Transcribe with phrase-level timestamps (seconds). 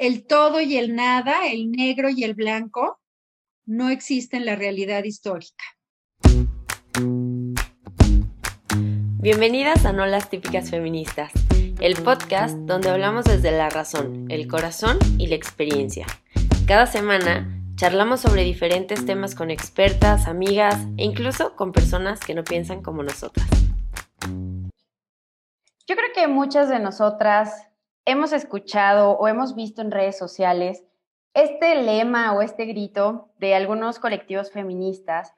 [0.00, 2.98] el todo y el nada, el negro y el blanco,
[3.66, 5.62] no existen en la realidad histórica.
[9.18, 11.30] Bienvenidas a No las típicas feministas,
[11.80, 16.06] el podcast donde hablamos desde la razón, el corazón y la experiencia.
[16.66, 22.42] Cada semana charlamos sobre diferentes temas con expertas, amigas e incluso con personas que no
[22.42, 23.46] piensan como nosotras.
[25.86, 27.69] Yo creo que muchas de nosotras
[28.10, 30.84] hemos escuchado o hemos visto en redes sociales
[31.32, 35.32] este lema o este grito de algunos colectivos feministas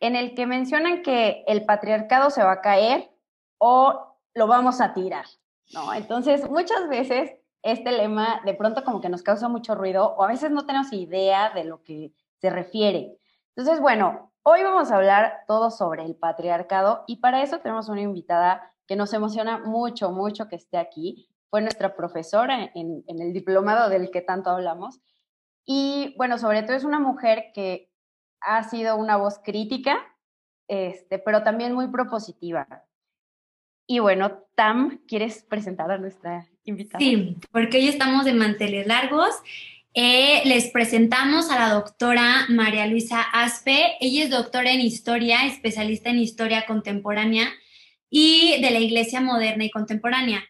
[0.00, 3.10] en el que mencionan que el patriarcado se va a caer
[3.58, 5.24] o lo vamos a tirar,
[5.72, 5.94] ¿no?
[5.94, 10.28] Entonces, muchas veces este lema de pronto como que nos causa mucho ruido o a
[10.28, 13.18] veces no tenemos idea de lo que se refiere.
[13.54, 18.02] Entonces, bueno, hoy vamos a hablar todo sobre el patriarcado y para eso tenemos una
[18.02, 23.88] invitada que nos emociona mucho, mucho que esté aquí fue nuestra profesora en, el diplomado
[23.88, 25.00] del que tanto hablamos.
[25.64, 27.90] Y bueno, sobre todo es una mujer que
[28.40, 29.98] ha sido una voz crítica,
[30.68, 32.66] este, pero también muy propositiva.
[33.86, 36.98] Y bueno, Tam, ¿quieres presentar a nuestra invitada?
[36.98, 39.30] Sí, porque hoy estamos de manteles largos.
[39.94, 43.96] Eh, les presentamos a la doctora María Luisa Aspe.
[44.00, 47.48] Ella es doctora en historia, especialista en historia contemporánea
[48.10, 50.44] y de la Iglesia Moderna y Contemporánea.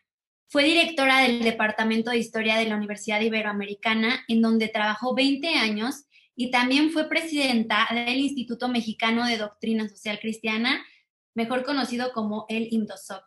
[0.48, 6.04] Fue directora del Departamento de Historia de la Universidad Iberoamericana, en donde trabajó 20 años
[6.36, 10.84] y también fue presidenta del Instituto Mexicano de Doctrina Social Cristiana,
[11.34, 13.24] mejor conocido como el INDOSOC.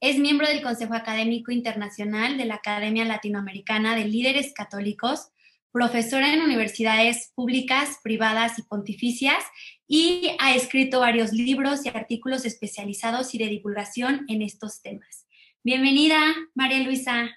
[0.00, 5.28] Es miembro del Consejo Académico Internacional de la Academia Latinoamericana de Líderes Católicos,
[5.72, 9.44] profesora en universidades públicas, privadas y pontificias,
[9.86, 15.25] y ha escrito varios libros y artículos especializados y de divulgación en estos temas.
[15.66, 16.20] Bienvenida,
[16.54, 17.34] María Luisa.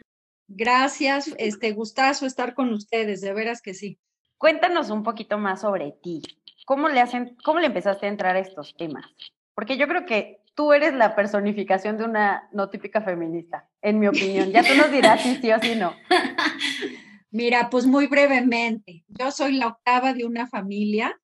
[0.47, 3.97] Gracias, este gustazo estar con ustedes, de veras que sí.
[4.37, 6.21] Cuéntanos un poquito más sobre ti.
[6.67, 9.03] ¿Cómo le hacen, cómo le empezaste a entrar a estos temas?
[9.55, 14.05] Porque yo creo que tú eres la personificación de una no típica feminista, en mi
[14.05, 14.51] opinión.
[14.51, 15.95] Ya tú nos dirás si sí o si no.
[17.31, 21.19] Mira, pues muy brevemente, yo soy la octava de una familia.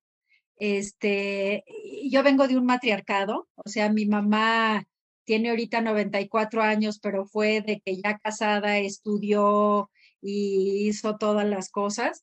[0.56, 1.62] Este,
[2.10, 4.84] yo vengo de un matriarcado, o sea, mi mamá
[5.26, 9.90] tiene ahorita 94 años, pero fue de que ya casada estudió
[10.22, 12.22] y hizo todas las cosas.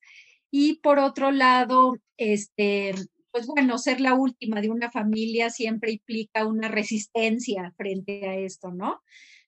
[0.49, 2.95] Y por otro lado, este,
[3.31, 8.71] pues bueno, ser la última de una familia siempre implica una resistencia frente a esto,
[8.71, 9.01] ¿no?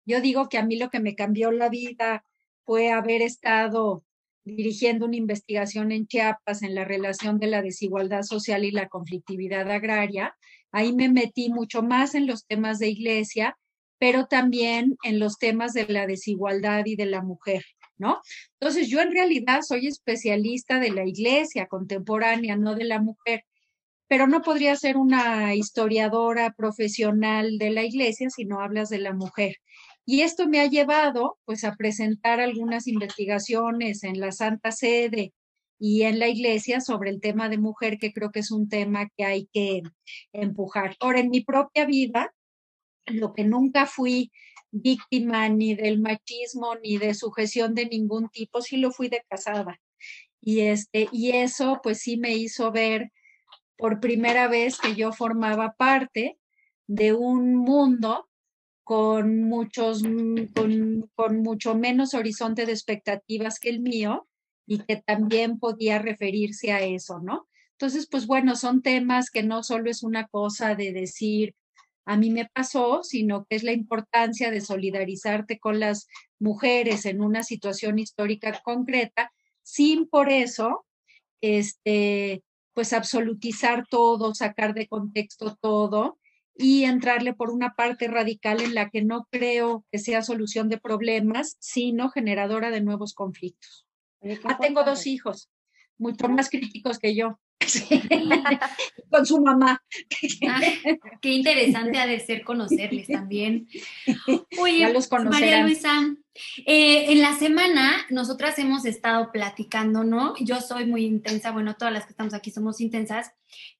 [0.06, 2.26] Yo digo que a mí lo que me cambió la vida
[2.66, 4.04] fue haber estado
[4.44, 9.70] dirigiendo una investigación en Chiapas en la relación de la desigualdad social y la conflictividad
[9.72, 10.36] agraria,
[10.75, 13.58] Ahí me metí mucho más en los temas de iglesia,
[13.97, 17.63] pero también en los temas de la desigualdad y de la mujer,
[17.97, 18.19] ¿no?
[18.59, 23.46] Entonces, yo en realidad soy especialista de la iglesia contemporánea, no de la mujer,
[24.09, 29.13] pero no podría ser una historiadora profesional de la iglesia si no hablas de la
[29.13, 29.56] mujer.
[30.06, 35.31] Y esto me ha llevado pues a presentar algunas investigaciones en la Santa Sede
[35.80, 39.09] y en la iglesia sobre el tema de mujer, que creo que es un tema
[39.18, 39.81] que hay que
[40.34, 40.96] empujar.
[41.00, 42.34] Ahora, en mi propia vida,
[43.06, 44.31] lo que nunca fui
[44.72, 49.80] víctima ni del machismo ni de sujeción de ningún tipo, sí lo fui de casada.
[50.41, 53.12] Y, este, y eso pues sí me hizo ver
[53.78, 56.38] por primera vez que yo formaba parte
[56.88, 58.30] de un mundo
[58.84, 60.03] con muchos,
[60.53, 64.28] con, con mucho menos horizonte de expectativas que el mío,
[64.68, 67.48] y que también podía referirse a eso, ¿no?
[67.72, 71.56] Entonces, pues bueno, son temas que no solo es una cosa de decir,
[72.06, 76.08] a mí me pasó, sino que es la importancia de solidarizarte con las
[76.40, 79.31] mujeres en una situación histórica concreta,
[79.64, 80.86] sin por eso,
[81.42, 82.44] este,
[82.74, 86.20] pues absolutizar todo, sacar de contexto todo
[86.58, 90.78] y entrarle por una parte radical en la que no creo que sea solución de
[90.78, 93.84] problemas, sino generadora de nuevos conflictos.
[94.44, 95.50] Ah, tengo dos hijos,
[95.98, 97.39] mucho más críticos que yo.
[99.10, 99.81] con su mamá.
[100.48, 100.62] Ah,
[101.22, 103.68] qué interesante ha de ser conocerles también.
[104.60, 104.94] Oye,
[105.30, 106.16] María Luisa,
[106.66, 110.36] eh, en la semana nosotras hemos estado platicando, ¿no?
[110.39, 113.31] Yo soy muy intensa, bueno, todas las que estamos aquí somos intensas,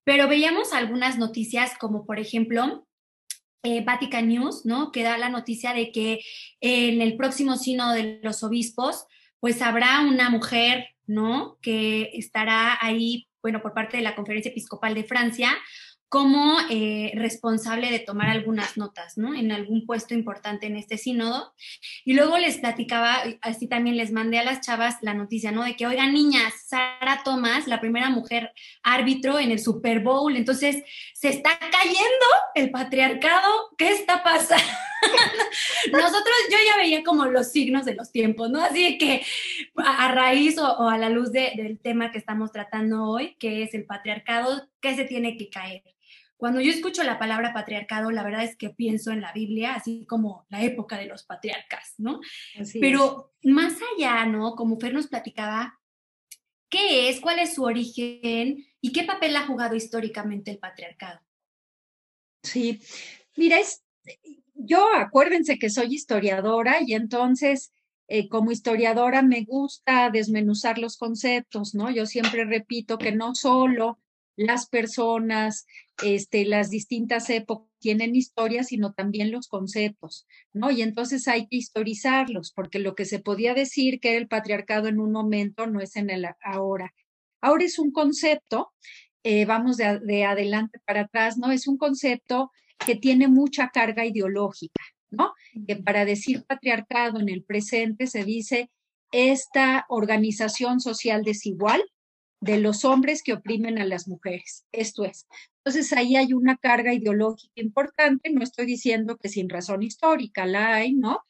[0.04, 2.88] pero veíamos algunas noticias como por ejemplo
[3.64, 4.92] eh, Vatican News, ¿no?
[4.92, 6.22] Que da la noticia de que
[6.62, 9.06] en el próximo sino de los obispos
[9.46, 11.60] pues habrá una mujer, ¿no?
[11.62, 15.56] Que estará ahí, bueno, por parte de la Conferencia Episcopal de Francia,
[16.10, 19.36] como eh, responsable de tomar algunas notas, ¿no?
[19.36, 21.54] En algún puesto importante en este sínodo.
[22.04, 25.64] Y luego les platicaba, así también les mandé a las chavas la noticia, ¿no?
[25.64, 28.52] De que, oigan, niñas, Sara Thomas, la primera mujer
[28.82, 30.84] árbitro en el Super Bowl, entonces
[31.14, 32.26] se está cayendo
[32.56, 34.64] el patriarcado, ¿qué está pasando?
[35.92, 38.62] Nosotros, yo ya veía como los signos de los tiempos, ¿no?
[38.62, 39.24] Así que
[39.76, 43.86] a, raíz o, a la luz del tema que estamos tratando hoy, que es el
[43.86, 45.84] patriarcado, ¿qué se tiene que caer?
[46.38, 50.06] Cuando yo escucho la palabra patriarcado, la verdad es que pienso en la Biblia, así
[50.06, 52.20] como la época de los patriarcas, ¿no?
[52.80, 54.56] Pero más allá, ¿no?
[54.56, 55.80] Como Fer nos platicaba,
[56.70, 57.22] ¿qué es?
[57.22, 58.66] ¿Cuál es su origen?
[58.82, 61.22] ¿Y qué papel ha jugado históricamente el patriarcado?
[62.44, 62.82] Sí,
[63.38, 63.85] mira, es,
[64.54, 67.72] yo acuérdense que soy historiadora y entonces
[68.08, 71.90] eh, como historiadora me gusta desmenuzar los conceptos, ¿no?
[71.90, 74.00] Yo siempre repito que no solo
[74.36, 75.66] las personas,
[76.04, 80.72] este, las distintas épocas tienen historia, sino también los conceptos, ¿no?
[80.72, 84.88] Y entonces hay que historizarlos, porque lo que se podía decir que era el patriarcado
[84.88, 86.94] en un momento no es en el ahora.
[87.42, 88.72] Ahora es un concepto,
[89.24, 91.52] eh, vamos de, de adelante para atrás, ¿no?
[91.52, 95.34] Es un concepto que tiene mucha carga ideológica, ¿no?
[95.68, 98.70] Que para decir patriarcado en el presente se dice
[99.12, 101.84] esta organización social desigual
[102.42, 104.66] de los hombres que oprimen a las mujeres.
[104.72, 105.26] Esto es.
[105.64, 110.76] Entonces ahí hay una carga ideológica importante, no estoy diciendo que sin razón histórica la
[110.76, 111.22] hay, ¿no?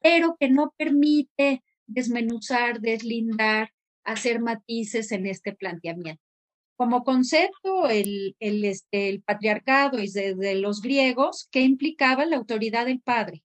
[0.00, 3.72] Pero que no permite desmenuzar, deslindar,
[4.04, 6.23] hacer matices en este planteamiento
[6.76, 13.42] como concepto este, el patriarcado y de, los griegos, que implicaba la autoridad del padre,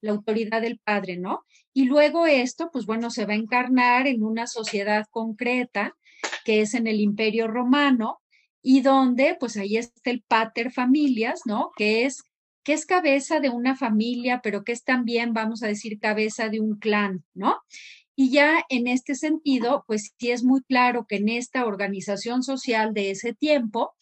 [0.00, 1.44] la autoridad del padre, ¿no?
[1.72, 5.96] Y luego esto, pues bueno, se va a encarnar en una sociedad concreta,
[6.44, 8.20] que es en el imperio romano,
[8.62, 11.70] y donde, pues ahí está el pater familias, ¿no?
[11.76, 12.22] Que es,
[12.62, 16.60] que es cabeza de una familia, pero que es también, vamos a decir, cabeza de
[16.60, 17.56] un clan, ¿no?
[18.20, 22.92] Y ya en este sentido, pues sí es muy claro que en esta organización social
[22.92, 23.94] de ese tiempo,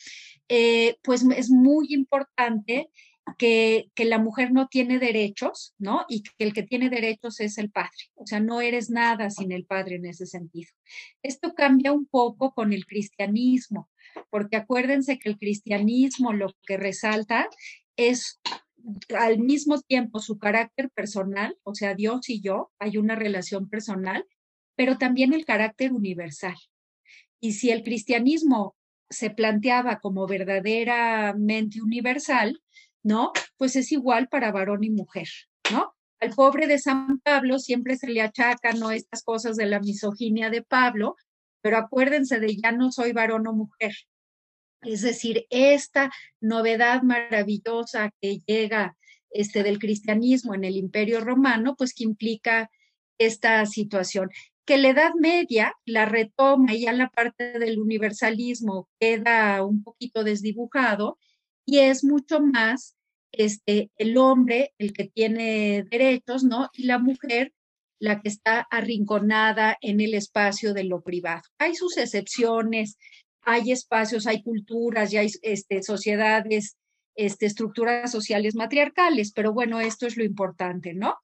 [0.48, 2.90] eh, pues es muy importante
[3.38, 6.04] que, que, la mujer no tiene derechos, ¿no?
[6.08, 8.10] Y que el que tiene derechos es el padre.
[8.16, 10.72] O sea, no eres nada sin el padre en ese sentido.
[11.22, 13.88] Esto cambia un poco con el cristianismo,
[14.30, 17.48] porque acuérdense que el cristianismo lo que resalta
[17.94, 18.40] es
[19.16, 24.26] al mismo tiempo su carácter personal, o sea, Dios y yo, hay una relación personal,
[24.76, 26.56] pero también el carácter universal.
[27.40, 28.76] Y si el cristianismo
[29.10, 32.60] se planteaba como verdaderamente universal,
[33.02, 33.32] ¿no?
[33.56, 35.28] Pues es igual para varón y mujer,
[35.72, 35.94] ¿no?
[36.20, 38.90] Al pobre de San Pablo siempre se le achacan, ¿no?
[38.90, 41.16] Estas cosas de la misoginia de Pablo,
[41.60, 43.94] pero acuérdense de ya no soy varón o mujer,
[44.82, 46.10] es decir, esta
[46.40, 48.96] novedad maravillosa que llega
[49.30, 52.70] este, del cristianismo en el imperio romano, pues que implica
[53.18, 54.30] esta situación.
[54.64, 60.24] Que la Edad Media la retoma y ya la parte del universalismo queda un poquito
[60.24, 61.18] desdibujado
[61.66, 62.96] y es mucho más
[63.32, 66.70] este, el hombre el que tiene derechos, ¿no?
[66.74, 67.52] Y la mujer
[67.98, 71.42] la que está arrinconada en el espacio de lo privado.
[71.58, 72.96] Hay sus excepciones,
[73.50, 76.76] hay espacios, hay culturas, ya hay este, sociedades,
[77.14, 81.16] este, estructuras sociales matriarcales, pero bueno, esto es lo importante, ¿no?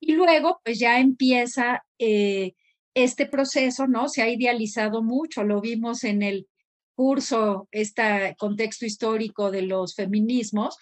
[0.00, 2.54] Y luego, pues ya empieza eh,
[2.94, 4.08] este proceso, ¿no?
[4.08, 6.48] Se ha idealizado mucho, lo vimos en el
[6.94, 10.78] curso, este contexto histórico de los feminismos,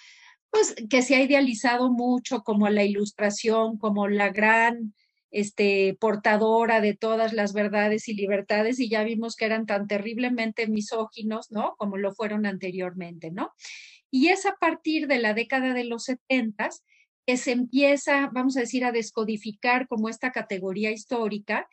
[0.49, 4.95] pues que se ha idealizado mucho como la ilustración, como la gran
[5.35, 10.69] este, portadora de todas las verdades y libertades y ya vimos que eran tan terriblemente
[10.69, 11.75] misóginos, ¿no?
[11.77, 13.51] Como lo fueron anteriormente, ¿no?
[14.13, 16.85] Y es a partir de la década de los setentas
[17.27, 21.67] que se empieza, vamos a decir, a descodificar como esta categoría histórica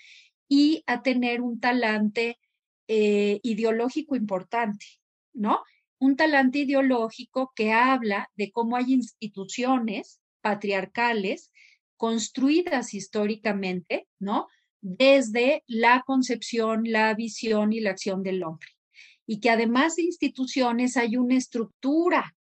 [0.50, 2.40] y a tener un talante
[2.88, 4.88] eh, ideológico importante,
[5.34, 5.62] ¿no?
[6.00, 11.52] Un talante ideológico que habla de cómo hay instituciones patriarcales
[12.02, 14.48] construidas históricamente, ¿no?
[14.82, 18.70] Desde la concepción, la visión y la acción del hombre.
[19.28, 22.36] Y que además de instituciones hay una estructura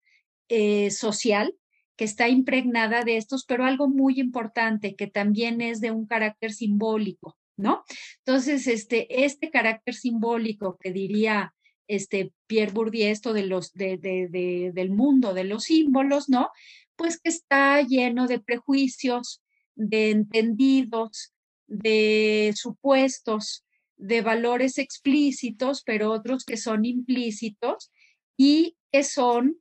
[0.50, 1.54] eh, social
[1.96, 6.52] que está impregnada de estos, pero algo muy importante que también es de un carácter
[6.52, 7.82] simbólico, ¿no?
[8.26, 11.54] Entonces, este, este carácter simbólico que diría
[11.88, 16.50] este Pierre Bourdieu, esto de los, de, de, del mundo de los símbolos, ¿no?
[16.94, 19.40] Pues que está lleno de prejuicios,
[19.76, 21.32] de entendidos,
[21.66, 23.64] de supuestos,
[23.96, 27.90] de valores explícitos, pero otros que son implícitos
[28.36, 29.58] y que son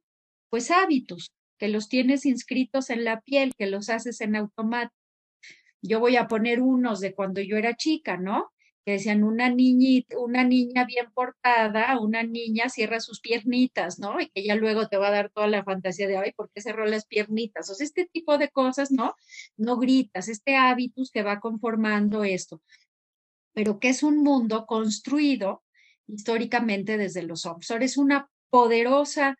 [0.49, 4.95] pues hábitos, que los tienes inscritos en la piel, que los haces en automático.
[5.81, 8.51] Yo voy a poner unos de cuando yo era chica, ¿no?
[8.85, 14.21] Que decían una niñita, una niña bien portada, una niña cierra sus piernitas, ¿no?
[14.21, 16.61] Y que ella luego te va a dar toda la fantasía de, ay, ¿por qué
[16.61, 17.69] cerró las piernitas?
[17.69, 19.15] O sea, este tipo de cosas, ¿no?
[19.57, 22.61] No gritas, este hábitus que va conformando esto,
[23.53, 25.63] pero que es un mundo construido
[26.07, 27.71] históricamente desde los hombres.
[27.71, 29.37] Ahora es una poderosa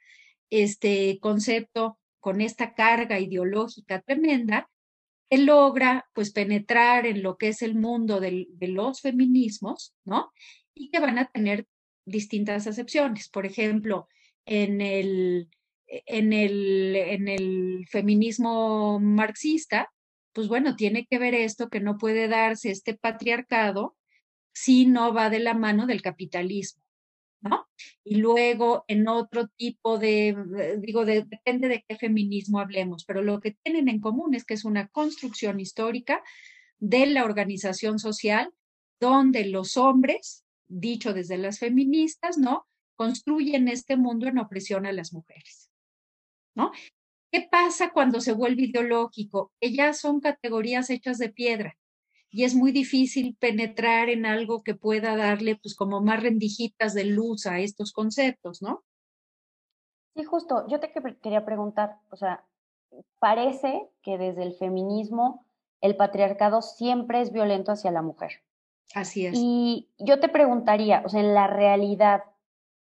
[0.50, 4.70] este concepto con esta carga ideológica tremenda,
[5.30, 10.32] él logra pues penetrar en lo que es el mundo de los feminismos, ¿no?
[10.74, 11.68] Y que van a tener
[12.06, 13.30] distintas acepciones.
[13.30, 14.08] Por ejemplo,
[14.46, 15.50] en el,
[15.88, 19.92] en el, en el feminismo marxista,
[20.34, 23.96] pues bueno, tiene que ver esto que no puede darse este patriarcado
[24.54, 26.85] si no va de la mano del capitalismo.
[27.42, 27.68] ¿No?
[28.04, 30.36] Y luego en otro tipo de,
[30.80, 34.66] digo, depende de qué feminismo hablemos, pero lo que tienen en común es que es
[34.66, 36.24] una construcción histórica
[36.80, 38.54] de la organización social
[39.00, 42.68] donde los hombres, dicho desde las feministas, ¿no?
[42.96, 45.70] Construyen este mundo en opresión a las mujeres,
[46.56, 46.72] ¿no?
[47.32, 49.52] ¿Qué pasa cuando se vuelve ideológico?
[49.60, 51.78] Ellas son categorías hechas de piedra
[52.36, 57.06] y es muy difícil penetrar en algo que pueda darle pues como más rendijitas de
[57.06, 58.84] luz a estos conceptos, ¿no?
[60.14, 62.44] Sí, justo, yo te quería preguntar, o sea,
[63.20, 65.46] parece que desde el feminismo
[65.80, 68.44] el patriarcado siempre es violento hacia la mujer.
[68.94, 69.34] Así es.
[69.34, 72.24] Y yo te preguntaría, o sea, en la realidad,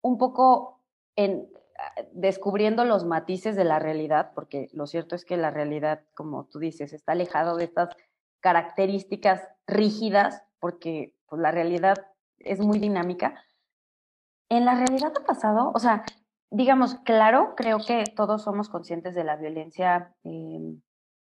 [0.01, 0.79] un poco
[1.17, 6.05] en ah, descubriendo los matices de la realidad, porque lo cierto es que la realidad,
[6.15, 7.89] como tú dices, está alejado de estas
[8.41, 12.07] características rígidas, porque pues, la realidad
[12.39, 13.43] es muy dinámica.
[14.49, 16.05] En la realidad ha pasado, o sea,
[16.51, 20.81] digamos, claro, creo que todos somos conscientes de la violencia em,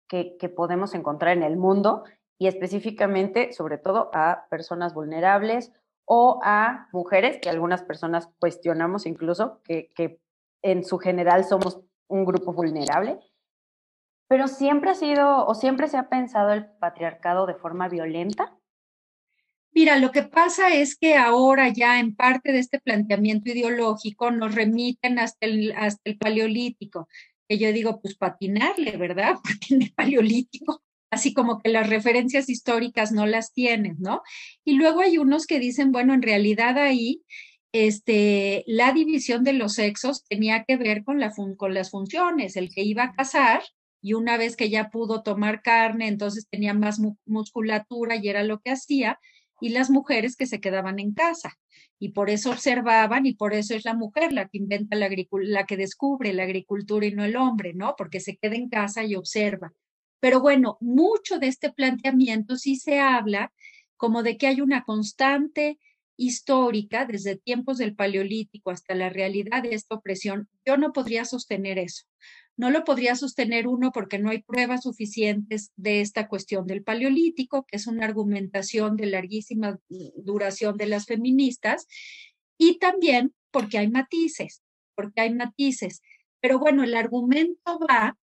[0.08, 2.04] que, podemos encontrar en el mundo
[2.38, 5.72] y específicamente, sobre todo, a personas vulnerables
[6.06, 10.20] o a mujeres, que algunas personas cuestionamos incluso, que
[10.64, 13.20] en su general somos un grupo vulnerable.
[14.32, 18.58] Pero siempre ha sido o siempre se ha pensado el patriarcado de forma violenta.
[19.74, 24.56] Mira, lo que pasa es que ahora ya en parte de este planteamiento ideológico nos
[24.56, 27.10] remiten hasta el, hasta el paleolítico,
[27.50, 29.36] que yo digo, pues patinarle, ¿verdad?
[29.44, 34.22] Porque en el paleolítico, así como que las referencias históricas no las tienen, ¿no?
[34.64, 37.22] Y luego hay unos que dicen, bueno, en realidad ahí
[37.74, 42.74] este, la división de los sexos tenía que ver con, la con las funciones, el
[42.74, 43.62] que iba a casar
[44.02, 48.60] y una vez que ya pudo tomar carne, entonces tenía más musculatura y era lo
[48.60, 49.20] que hacía,
[49.62, 51.58] y las mujeres que se quedaban en casa.
[52.00, 55.66] Y por eso observaban y por eso es la mujer la que inventa la la
[55.66, 57.94] que descubre la agricultura y no el hombre, ¿no?
[57.96, 59.72] Porque se queda en casa y observa.
[60.20, 63.54] Pero bueno, mucho de este planteamiento sí se habla
[63.98, 65.78] como de que hay una constante
[66.18, 70.50] histórica desde tiempos del Paleolítico hasta la realidad de esta opresión.
[70.66, 72.06] Yo no podría sostener eso.
[72.58, 77.66] No lo podría sostener uno porque no hay pruebas suficientes de esta cuestión del paleolítico,
[77.66, 79.80] que es una argumentación de larguísima
[80.18, 81.88] duración de las feministas,
[82.58, 84.62] y también porque hay matices,
[84.96, 86.02] porque hay matices.
[86.40, 88.18] Pero bueno, el argumento va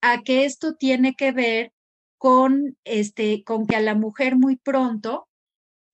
[0.00, 1.72] a que esto tiene que ver
[2.18, 5.28] con, este, con que a la mujer muy pronto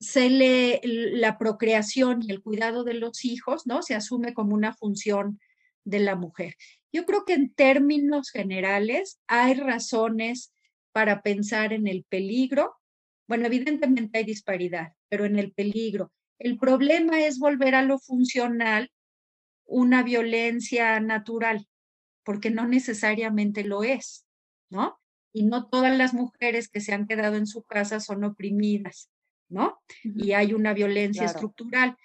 [0.01, 3.83] se le la procreación y el cuidado de los hijos, ¿no?
[3.83, 5.41] Se asume como una función
[5.85, 6.57] de la mujer.
[6.93, 10.53] Yo creo que en términos generales hay razones
[10.93, 12.77] para pensar en el peligro.
[13.27, 16.13] Bueno, evidentemente hay disparidad, pero en el peligro.
[16.39, 18.91] El problema es volver a lo funcional
[19.67, 21.67] una violencia natural,
[22.23, 24.27] porque no necesariamente lo es,
[24.71, 24.99] ¿no?
[25.33, 29.11] Y no todas las mujeres que se han quedado en su casa son oprimidas,
[29.49, 29.81] ¿no?
[30.05, 31.97] Y hay una violencia estructural,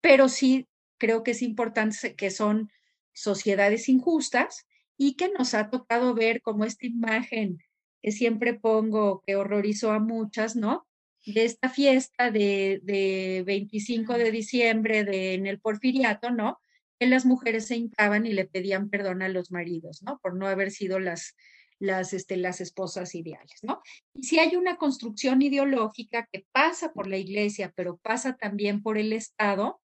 [0.00, 0.68] pero sí
[0.98, 2.70] creo que es importante que son
[3.16, 7.58] sociedades injustas y que nos ha tocado ver como esta imagen
[8.02, 10.86] que siempre pongo, que horrorizó a muchas, ¿no?
[11.24, 16.60] De esta fiesta de, de 25 de diciembre de, en el Porfiriato, ¿no?
[17.00, 20.20] Que las mujeres se hincaban y le pedían perdón a los maridos, ¿no?
[20.22, 21.34] Por no haber sido las,
[21.78, 23.82] las, este, las esposas ideales, ¿no?
[24.14, 28.98] Y si hay una construcción ideológica que pasa por la iglesia, pero pasa también por
[28.98, 29.80] el Estado,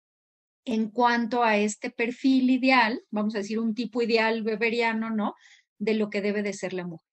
[0.65, 5.35] en cuanto a este perfil ideal, vamos a decir un tipo ideal beberiano, ¿no?
[5.79, 7.07] De lo que debe de ser la mujer.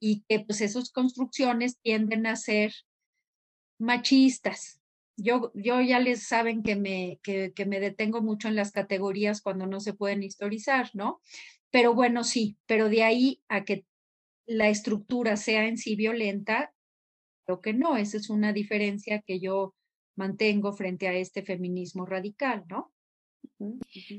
[0.00, 2.72] Y que pues esas construcciones tienden a ser
[3.78, 4.80] machistas,
[5.16, 9.42] Yo, yo ya les saben que me, que, que me detengo mucho en las categorías
[9.42, 11.20] cuando no se pueden historizar, ¿no?
[11.70, 13.84] Pero bueno, sí, pero de ahí a que
[14.46, 16.72] la estructura sea en sí violenta,
[17.44, 19.74] creo que no, esa es una diferencia que yo
[20.16, 22.92] mantengo frente a este feminismo radical, ¿no?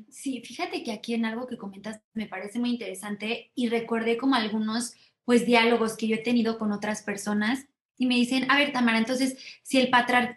[0.09, 4.35] Sí, fíjate que aquí en algo que comentas me parece muy interesante y recordé como
[4.35, 4.93] algunos
[5.25, 8.97] pues diálogos que yo he tenido con otras personas y me dicen, a ver, Tamara,
[8.97, 9.89] entonces, si el,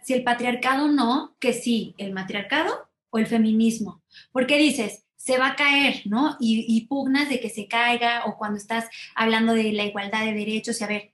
[0.03, 4.03] si el patriarcado no, que sí, el matriarcado o el feminismo.
[4.31, 5.05] ¿Por qué dices?
[5.17, 6.37] Se va a caer, ¿no?
[6.39, 10.35] Y, y pugnas de que se caiga o cuando estás hablando de la igualdad de
[10.35, 11.13] derechos y a ver,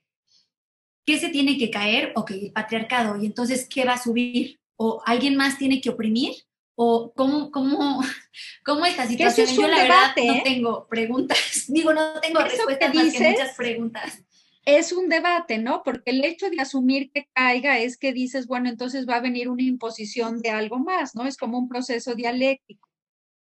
[1.05, 2.11] ¿qué se tiene que caer?
[2.15, 3.21] Ok, el patriarcado.
[3.21, 4.59] Y entonces, ¿qué va a subir?
[4.75, 6.33] ¿O alguien más tiene que oprimir?
[6.75, 8.01] ¿O cómo, cómo,
[8.65, 9.47] cómo esta situación?
[9.47, 10.41] Yo la verdad no ¿eh?
[10.43, 14.23] tengo preguntas, digo, no tengo respuestas más que muchas preguntas.
[14.65, 15.83] Es un debate, ¿no?
[15.83, 19.49] Porque el hecho de asumir que caiga es que dices, bueno, entonces va a venir
[19.49, 21.27] una imposición de algo más, ¿no?
[21.27, 22.89] Es como un proceso dialéctico.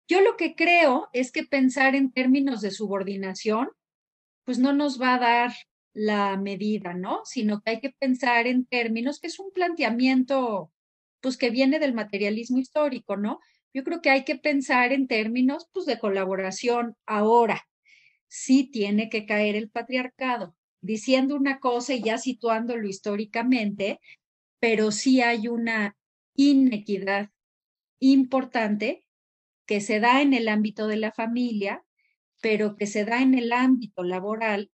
[0.07, 3.69] Yo lo que creo es que pensar en términos de subordinación,
[4.45, 5.53] pues no nos va a dar
[5.93, 7.21] la medida, ¿no?
[7.25, 10.71] Sino que hay que pensar en términos, que es un planteamiento,
[11.21, 13.39] pues que viene del materialismo histórico, ¿no?
[13.73, 16.95] Yo creo que hay que pensar en términos, pues, de colaboración.
[17.05, 17.63] Ahora,
[18.27, 23.99] sí tiene que caer el patriarcado, diciendo una cosa y ya situándolo históricamente,
[24.59, 25.97] pero sí hay una
[26.35, 27.29] inequidad
[27.99, 29.05] importante
[29.67, 31.85] que se da en el ámbito de la familia,
[32.41, 34.71] pero que se da en el ámbito laboral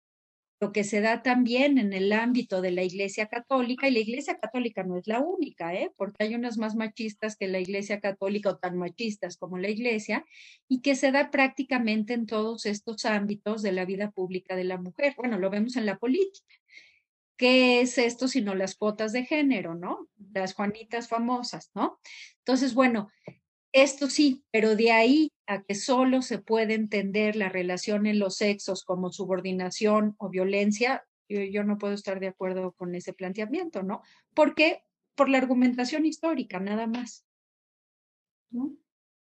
[0.64, 4.40] lo que se da también en el ámbito de la Iglesia Católica, y la Iglesia
[4.40, 5.92] Católica no es la única, ¿eh?
[5.98, 10.26] porque hay unas más machistas que la Iglesia Católica o tan machistas como la Iglesia,
[10.70, 14.78] y que se da prácticamente en todos estos ámbitos de la vida pública de la
[14.78, 15.16] mujer.
[15.18, 16.56] Bueno, lo vemos en la política.
[17.36, 20.08] ¿Qué es esto sino las cuotas de género, no?
[20.34, 22.00] Las Juanitas famosas, ¿no?
[22.38, 23.10] Entonces, bueno,
[23.74, 28.38] esto sí, pero de ahí a que solo se puede entender la relación en los
[28.38, 34.02] sexos como subordinación o violencia, yo, no puedo estar de acuerdo con ese planteamiento, ¿no?
[34.36, 34.84] Porque
[35.16, 37.26] por la argumentación histórica, nada más.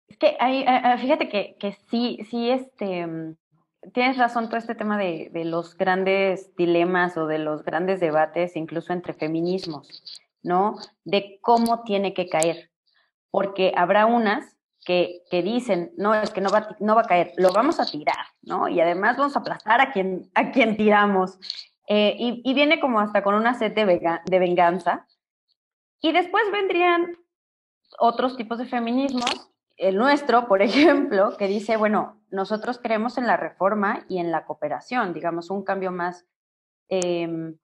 [0.09, 0.65] Es que hay,
[0.99, 3.07] fíjate que, que sí, sí, este,
[3.93, 8.57] tienes razón todo este tema de, de, los grandes dilemas o de los grandes debates,
[8.57, 10.75] incluso entre feminismos, ¿no?
[11.05, 12.72] De cómo tiene que caer
[13.33, 17.33] porque habrá unas que, que, dicen, no, es que no va, no va a caer,
[17.37, 18.67] lo vamos a tirar, ¿no?
[18.67, 21.39] Y además vamos a aplastar a quien, a quien tiramos.
[21.87, 25.07] Eh, y, y, viene como hasta con una sed de, de venganza.
[25.99, 27.17] Y después vendrían
[27.97, 33.35] otros tipos de feminismos, el nuestro, por ejemplo, que dice, bueno, nosotros creemos en la
[33.35, 36.27] reforma y en la cooperación, digamos, un cambio más,
[36.87, 37.55] eh,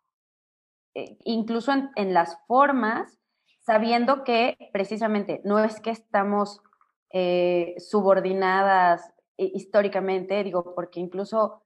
[1.26, 3.19] incluso en, en, las formas
[3.70, 6.60] sabiendo que precisamente no es que estamos
[7.12, 11.62] eh, subordinadas históricamente, digo, porque incluso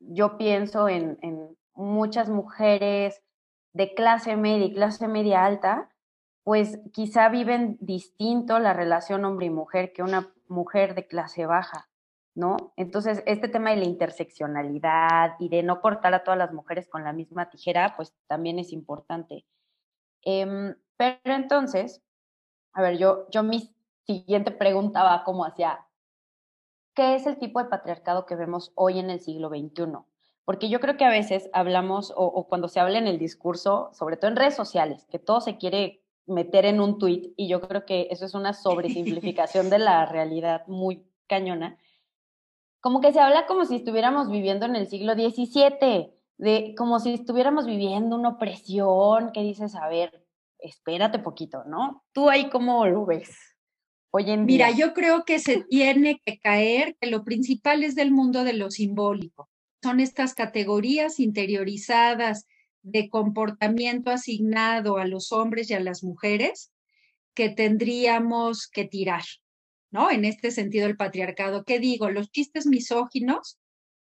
[0.00, 3.22] yo pienso en, en, muchas mujeres
[3.74, 5.90] de clase media y clase media alta,
[6.42, 11.90] pues quizá viven distinto la relación hombre y mujer que una mujer de clase baja,
[12.34, 12.72] ¿no?
[12.76, 17.04] Entonces, este tema de la interseccionalidad y de no cortar a todas las mujeres con
[17.04, 19.44] la misma tijera, pues también es importante.
[20.24, 20.74] Eh,
[21.22, 22.00] pero entonces,
[22.72, 23.74] a ver, yo, yo mi
[24.06, 25.84] siguiente pregunta va como hacia,
[26.94, 29.98] ¿qué es el tipo de patriarcado que vemos hoy en el siglo XXI?
[30.44, 34.16] Porque yo creo que a veces hablamos, o, cuando se habla en el discurso, sobre
[34.16, 37.84] todo en redes sociales, que todo se quiere meter en un tuit, y yo creo
[37.84, 41.78] que eso es una sobresimplificación de la realidad muy cañona,
[42.80, 47.14] como que se habla como si estuviéramos viviendo en el siglo XVII, de como si
[47.14, 50.21] estuviéramos viviendo una opresión, que dices, a ver,
[50.62, 52.04] espérate poquito, ¿no?
[52.12, 53.30] ¿Tú ahí cómo lo ves?
[54.10, 58.10] Hoy en Mira, yo creo que se tiene que caer, que lo principal es del
[58.10, 59.48] mundo de lo simbólico.
[59.82, 62.46] Son estas categorías interiorizadas
[62.82, 66.72] de comportamiento asignado a los hombres y a las mujeres
[67.34, 69.22] que tendríamos que tirar,
[69.90, 70.10] ¿no?
[70.10, 71.64] En este sentido, el patriarcado.
[71.64, 72.10] ¿Qué digo?
[72.10, 73.58] Los chistes misóginos,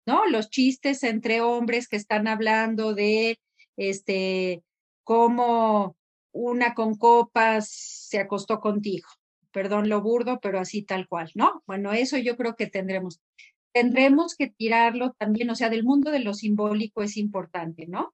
[0.06, 0.26] ¿no?
[0.26, 3.38] Los chistes entre hombres que están hablando de,
[3.76, 4.64] este,
[5.04, 5.96] cómo
[6.32, 9.08] una con copas se acostó contigo.
[9.52, 11.62] Perdón lo burdo, pero así tal cual, ¿no?
[11.66, 13.20] Bueno, eso yo creo que tendremos.
[13.72, 18.12] Tendremos que tirarlo también, o sea, del mundo de lo simbólico es importante, ¿no?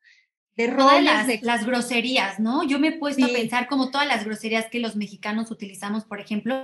[0.54, 1.40] De todas las, de...
[1.42, 2.64] las groserías, ¿no?
[2.64, 6.20] Yo me he puesto a pensar como todas las groserías que los mexicanos utilizamos, por
[6.20, 6.62] ejemplo,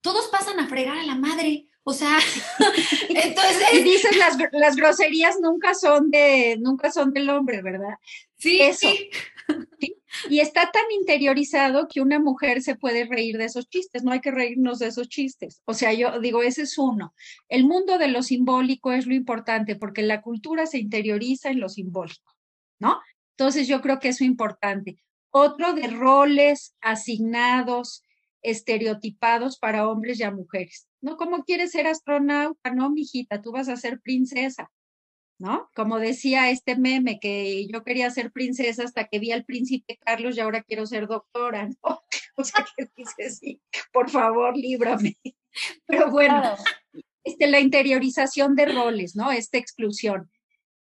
[0.00, 1.68] todos pasan a fregar a la madre.
[1.84, 2.18] O sea,
[3.08, 3.74] entonces.
[3.74, 7.96] Y dices las, las groserías nunca son de, nunca son del hombre, ¿verdad?
[8.36, 8.88] Sí, eso.
[8.90, 9.10] Sí.
[9.80, 9.94] ¿sí?
[10.28, 14.20] Y está tan interiorizado que una mujer se puede reír de esos chistes, no hay
[14.20, 15.62] que reírnos de esos chistes.
[15.64, 17.14] O sea, yo digo, ese es uno.
[17.48, 21.68] El mundo de lo simbólico es lo importante porque la cultura se interioriza en lo
[21.68, 22.34] simbólico,
[22.78, 23.00] ¿no?
[23.36, 24.98] Entonces yo creo que eso es importante.
[25.30, 28.02] Otro de roles asignados,
[28.42, 30.87] estereotipados para hombres y a mujeres.
[31.00, 31.16] ¿No?
[31.16, 32.74] ¿Cómo quieres ser astronauta?
[32.74, 34.70] No, mijita, tú vas a ser princesa.
[35.38, 35.70] ¿no?
[35.74, 40.36] Como decía este meme, que yo quería ser princesa hasta que vi al príncipe Carlos
[40.36, 42.02] y ahora quiero ser doctora, ¿no?
[42.40, 43.60] O sea, que dice, sí,
[43.92, 45.16] por favor, líbrame.
[45.86, 46.54] Pero bueno,
[47.24, 49.32] este, la interiorización de roles, ¿no?
[49.32, 50.30] Esta exclusión.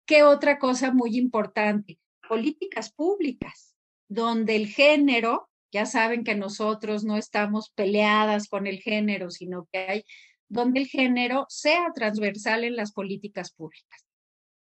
[0.05, 2.01] ¿Qué otra cosa muy importante?
[2.29, 3.77] Políticas públicas,
[4.09, 9.79] donde el género, ya saben que nosotros no estamos peleadas con el género, sino que
[9.79, 10.05] hay,
[10.49, 14.07] donde el género sea transversal en las políticas públicas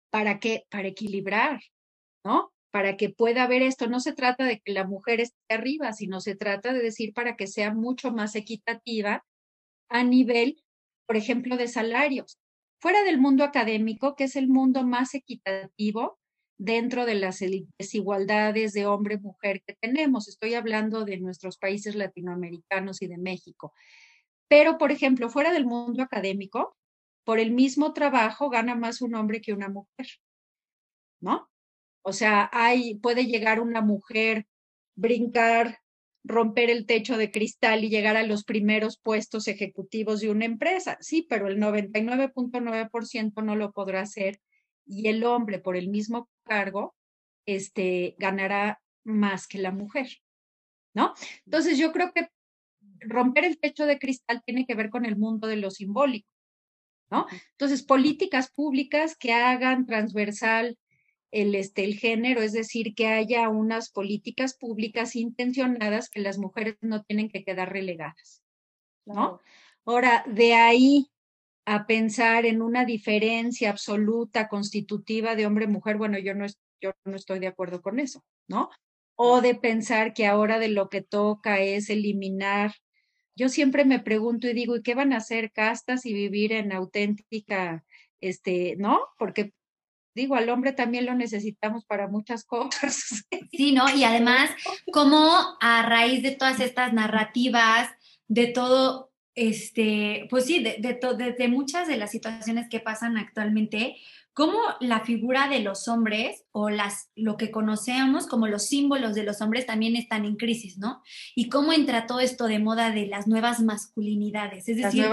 [0.09, 0.65] ¿Para qué?
[0.69, 1.59] Para equilibrar,
[2.23, 2.53] ¿no?
[2.71, 3.87] Para que pueda haber esto.
[3.87, 7.35] No se trata de que la mujer esté arriba, sino se trata de decir para
[7.35, 9.25] que sea mucho más equitativa
[9.89, 10.63] a nivel,
[11.07, 12.37] por ejemplo, de salarios.
[12.79, 16.19] Fuera del mundo académico, que es el mundo más equitativo
[16.57, 17.39] dentro de las
[17.77, 20.27] desigualdades de hombre-mujer que tenemos.
[20.27, 23.73] Estoy hablando de nuestros países latinoamericanos y de México.
[24.47, 26.77] Pero, por ejemplo, fuera del mundo académico,
[27.23, 30.07] por el mismo trabajo gana más un hombre que una mujer,
[31.21, 31.49] ¿no?
[32.01, 34.45] O sea, hay, puede llegar una mujer,
[34.95, 35.79] brincar,
[36.23, 40.97] romper el techo de cristal y llegar a los primeros puestos ejecutivos de una empresa.
[41.01, 44.39] Sí, pero el 99.9% no lo podrá hacer
[44.85, 46.95] y el hombre por el mismo cargo
[47.45, 50.07] este, ganará más que la mujer,
[50.93, 51.13] ¿no?
[51.45, 52.29] Entonces yo creo que
[53.01, 56.27] romper el techo de cristal tiene que ver con el mundo de lo simbólico.
[57.51, 60.77] Entonces, políticas públicas que hagan transversal
[61.31, 66.77] el, este, el género, es decir, que haya unas políticas públicas intencionadas que las mujeres
[66.81, 68.43] no tienen que quedar relegadas,
[69.05, 69.39] ¿no?
[69.85, 71.11] Ahora, de ahí
[71.65, 76.45] a pensar en una diferencia absoluta, constitutiva de hombre-mujer, bueno, yo no,
[76.81, 78.69] yo no estoy de acuerdo con eso, ¿no?
[79.15, 82.73] O de pensar que ahora de lo que toca es eliminar
[83.35, 86.71] yo siempre me pregunto y digo, ¿y qué van a hacer castas y vivir en
[86.71, 87.83] auténtica,
[88.21, 88.99] este, ¿no?
[89.17, 89.53] Porque
[90.15, 93.25] digo, al hombre también lo necesitamos para muchas cosas.
[93.55, 93.87] Sí, ¿no?
[93.95, 94.49] Y además,
[94.91, 97.91] como a raíz de todas estas narrativas,
[98.27, 103.97] de todo, este, pues sí, de, de, de muchas de las situaciones que pasan actualmente,
[104.33, 109.23] cómo la figura de los hombres o las, lo que conocemos como los símbolos de
[109.23, 111.03] los hombres también están en crisis, ¿no?
[111.35, 115.05] Y cómo entra todo esto de moda de las nuevas masculinidades, es decir,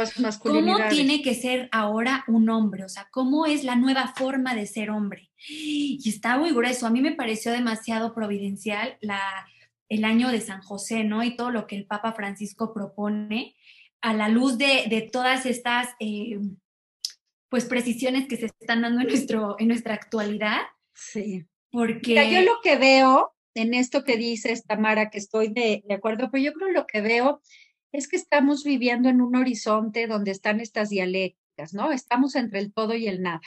[0.42, 4.66] cómo tiene que ser ahora un hombre, o sea, cómo es la nueva forma de
[4.66, 5.30] ser hombre.
[5.46, 9.20] Y está muy grueso, a mí me pareció demasiado providencial la,
[9.90, 11.22] el año de San José, ¿no?
[11.22, 13.54] Y todo lo que el Papa Francisco propone
[14.02, 15.88] a la luz de, de todas estas...
[16.00, 16.38] Eh,
[17.50, 20.60] pues precisiones que se están dando en, nuestro, en nuestra actualidad.
[20.94, 21.44] Sí.
[21.70, 22.14] Porque...
[22.30, 26.44] yo lo que veo en esto que dices, Tamara, que estoy de, de acuerdo, pero
[26.44, 27.42] yo creo lo que veo
[27.92, 31.90] es que estamos viviendo en un horizonte donde están estas dialécticas, ¿no?
[31.90, 33.40] Estamos entre el todo y el nada.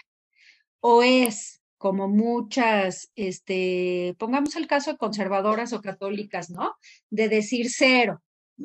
[0.82, 6.76] O es como muchas, este, pongamos el caso de conservadoras o católicas, ¿no?
[7.10, 8.22] De decir cero,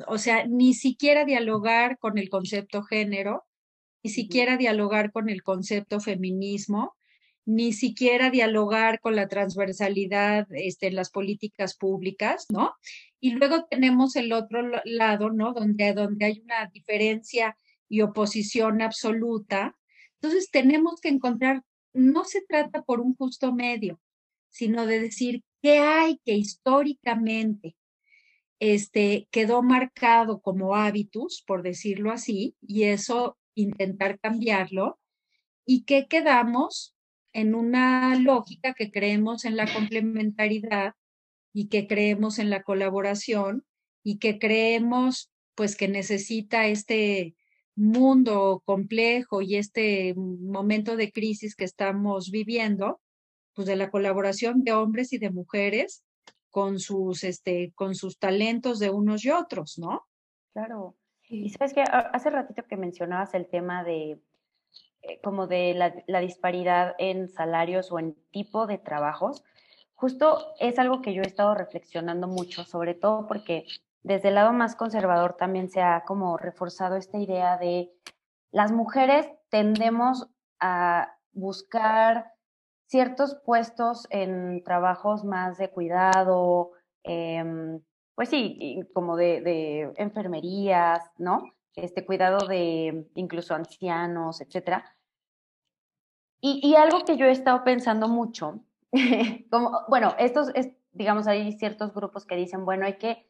[0.07, 3.45] o sea, ni siquiera dialogar con el concepto género,
[4.03, 6.95] ni siquiera dialogar con el concepto feminismo,
[7.45, 12.73] ni siquiera dialogar con la transversalidad este, en las políticas públicas, ¿no?
[13.19, 15.53] Y luego tenemos el otro lado, ¿no?
[15.53, 17.57] Donde, donde hay una diferencia
[17.89, 19.75] y oposición absoluta.
[20.21, 23.99] Entonces tenemos que encontrar, no se trata por un justo medio,
[24.49, 27.75] sino de decir qué hay que históricamente
[28.59, 34.99] este, quedó marcado como hábitos, por decirlo así, y eso intentar cambiarlo.
[35.65, 36.95] Y que quedamos
[37.33, 40.93] en una lógica que creemos en la complementariedad
[41.53, 43.65] y que creemos en la colaboración
[44.03, 47.35] y que creemos pues que necesita este
[47.75, 53.01] mundo complejo y este momento de crisis que estamos viviendo,
[53.53, 56.03] pues de la colaboración de hombres y de mujeres
[56.49, 60.07] con sus este con sus talentos de unos y otros, ¿no?
[60.53, 60.95] Claro.
[61.27, 64.19] Y sabes que hace ratito que mencionabas el tema de
[65.01, 65.73] eh, como de
[66.07, 69.43] la, disparidad en salarios o en tipo de trabajos,
[69.93, 73.65] justo es algo que yo he estado reflexionando mucho, sobre todo porque
[74.01, 77.91] desde el lado más conservador también se ha como reforzado esta idea de
[78.51, 80.27] las mujeres tendemos
[80.59, 82.33] a buscar
[82.89, 86.71] ciertos puestos en trabajos más de cuidado,
[87.03, 87.79] em,
[88.15, 91.43] pues sí, como de, enfermerías, ¿no?
[91.75, 94.95] Este cuidado de incluso ancianos, etcétera.
[96.41, 98.61] Y, algo que yo he estado pensando mucho,
[99.51, 103.29] como, bueno, estos, es, digamos, hay ciertos grupos que dicen, bueno, hay que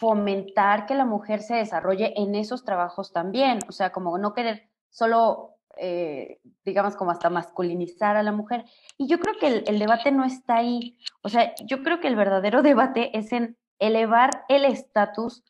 [0.00, 4.68] fomentar que la mujer se desarrolle en esos trabajos también, o sea, como no querer
[4.88, 8.64] solo, eh, digamos, como hasta masculinizar a la mujer.
[8.98, 12.16] Y yo creo que el, debate no está ahí, o sea, yo creo que el
[12.16, 15.44] verdadero debate es en elevar el estatus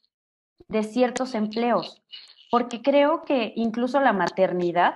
[0.69, 2.03] de ciertos empleos,
[2.51, 4.95] porque creo que incluso la maternidad,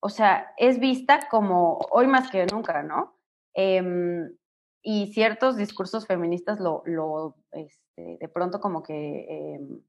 [0.00, 3.18] o sea, es vista como hoy más que nunca, ¿no?
[3.54, 4.34] Em,
[4.82, 9.80] y ciertos discursos feministas lo, lo este, de pronto como que em,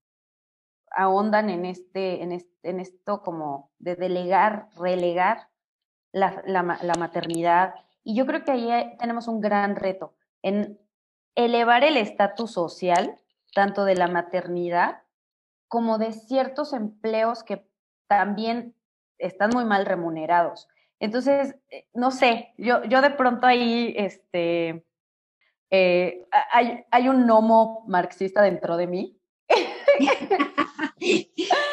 [0.96, 2.32] ahondan en, este, en,
[2.64, 5.50] en, esto como de delegar, relegar
[6.12, 7.76] la, la, la maternidad.
[8.04, 10.80] Y yo creo que ahí tenemos un gran reto en
[11.36, 13.20] elevar el estatus social,
[13.54, 15.04] tanto de la maternidad
[15.68, 17.68] como de ciertos empleos que
[18.08, 18.76] también
[19.18, 20.68] están muy mal remunerados.
[21.00, 24.86] Entonces, eh, no sé, yo, yo de pronto ahí, este,
[25.70, 29.20] eh, hay, hay un gnomo marxista dentro de mí.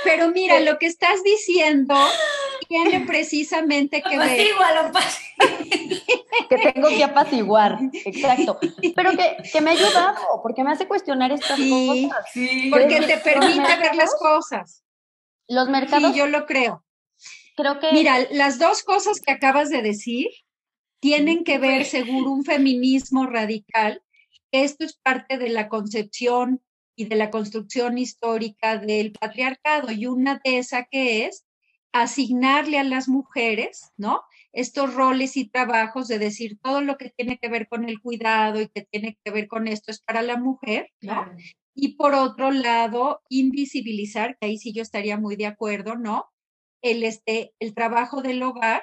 [0.05, 1.95] Pero mira, lo que estás diciendo
[2.68, 4.47] tiene precisamente que ver.
[6.49, 8.59] que tengo que apaciguar, exacto.
[8.95, 12.25] Pero que, que, me ha ayudado, porque me hace cuestionar estas cosas.
[12.33, 14.85] Sí, porque te permite ver las cosas.
[15.49, 16.12] Los mercados.
[16.12, 16.85] Sí, yo lo creo.
[17.57, 17.92] Creo que.
[17.92, 20.29] Mira, las dos cosas que acabas de decir
[21.01, 24.03] tienen que ver, según un feminismo radical.
[24.53, 26.62] Esto es parte de la concepción
[26.96, 29.90] y de la construcción histórica del patriarcado.
[29.90, 31.44] Y una de esas que es
[31.92, 34.22] asignarle a las mujeres, ¿no?
[34.52, 38.61] Estos roles y trabajos de decir todo lo que tiene que ver con el cuidado
[38.61, 41.26] y que tiene que ver con esto es para la mujer, ¿no?
[41.74, 46.26] Y por otro lado, invisibilizar, que ahí sí yo estaría muy de acuerdo, ¿no?
[46.83, 48.83] El, este, el trabajo del hogar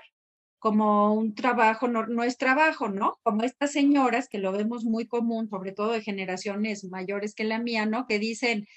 [0.59, 3.19] como un trabajo, no, no, es trabajo, ¿no?
[3.23, 7.59] Como estas señoras, que lo vemos muy común, sobre todo de generaciones mayores que la
[7.59, 8.05] mía, ¿no?
[8.07, 8.67] Que dicen,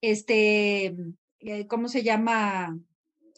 [0.00, 0.94] este,
[1.40, 2.76] eh, ¿cómo se llama?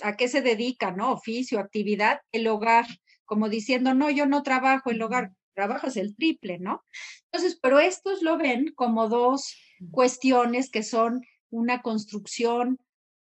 [0.02, 1.12] a qué se dedica, ¿no?
[1.12, 2.86] Oficio, actividad, el hogar,
[3.24, 6.84] como diciendo, no, yo no trabajo el hogar, trabajas el triple, ¿no?
[7.30, 9.56] Entonces, pero estos lo ven como dos
[9.90, 12.78] cuestiones que son una construcción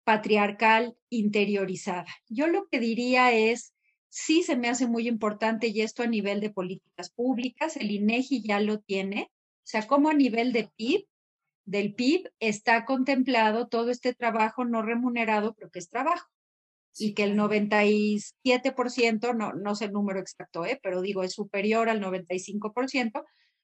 [0.04, 2.06] patriarcal interiorizada.
[2.30, 3.74] Yo lo que diría es,
[4.16, 8.44] sí se me hace muy importante y esto a nivel de políticas públicas, el INEGI
[8.44, 11.06] ya lo tiene, o sea, como a nivel de PIB,
[11.66, 16.30] del PIB está contemplado todo este trabajo no remunerado, pero que es trabajo
[16.98, 20.80] y que el 97%, no, no sé el número exacto, ¿eh?
[20.82, 23.22] pero digo, es superior al 95%,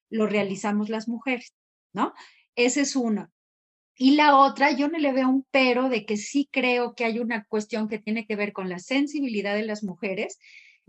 [0.09, 1.53] lo realizamos las mujeres,
[1.93, 2.13] ¿no?
[2.55, 3.31] Esa es una.
[4.01, 7.19] Y la otra, yo no le veo un pero de que sí creo que hay
[7.19, 10.39] una cuestión que tiene que ver con la sensibilidad de las mujeres,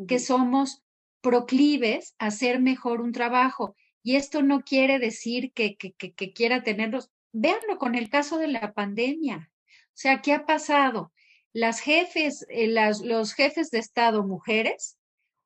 [0.08, 0.82] que somos
[1.20, 3.76] proclives a hacer mejor un trabajo.
[4.02, 7.10] Y esto no quiere decir que, que, que, que quiera tenerlos.
[7.32, 9.50] Véanlo con el caso de la pandemia.
[9.88, 11.12] O sea, ¿qué ha pasado?
[11.52, 14.98] las jefes, eh, los jefes de Estado mujeres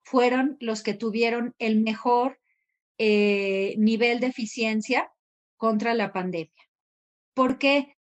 [0.02, 2.38] fueron los que tuvieron el mejor
[2.98, 5.10] eh, nivel de eficiencia
[5.56, 6.65] contra la pandemia.
[7.36, 7.98] ¿Por qué?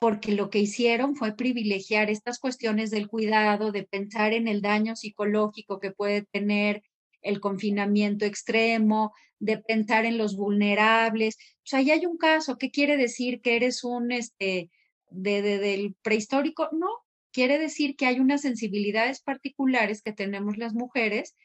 [0.00, 4.96] Porque lo que hicieron fue privilegiar estas cuestiones del cuidado, de pensar en el daño
[4.96, 6.82] psicológico que puede tener
[7.20, 11.36] el confinamiento extremo, de pensar en los vulnerables.
[11.36, 14.70] O sea, ahí hay un caso, ¿qué quiere decir que eres un, este,
[15.10, 16.70] de, del prehistórico?
[16.72, 16.88] No,
[17.30, 21.36] quiere decir que hay unas sensibilidades particulares que tenemos las mujeres.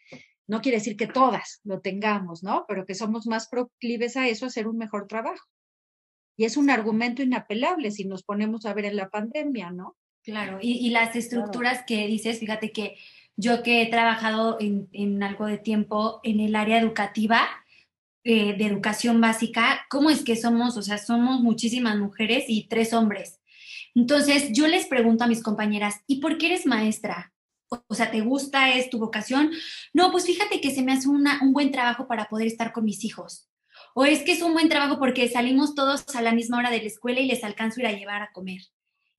[0.47, 2.63] No quiere decir que todas lo tengamos, ¿no?
[2.69, 5.45] Pero que somos más proclives a eso, a hacer un mejor trabajo.
[6.35, 9.97] Y es un argumento inapelable si nos ponemos a ver en la pandemia, ¿no?
[10.23, 12.95] Claro, y, las estructuras que dices, fíjate que
[13.35, 17.45] yo que he trabajado en, algo de tiempo en el área educativa,
[18.23, 20.77] eh, de educación básica, ¿cómo es que somos?
[20.77, 23.41] O sea, somos muchísimas mujeres y tres hombres.
[23.95, 27.33] Entonces, yo les pregunto a mis compañeras, ¿y por qué eres maestra?
[27.67, 28.73] O sea, ¿te gusta?
[28.73, 29.51] ¿Es tu vocación?
[29.93, 33.03] No, pues fíjate que se me hace un buen trabajo para poder estar con mis
[33.03, 33.49] hijos.
[33.93, 36.79] O es que es un buen trabajo porque salimos todos a la misma hora de
[36.79, 38.61] la escuela y les alcanzo a ir a llevar a comer.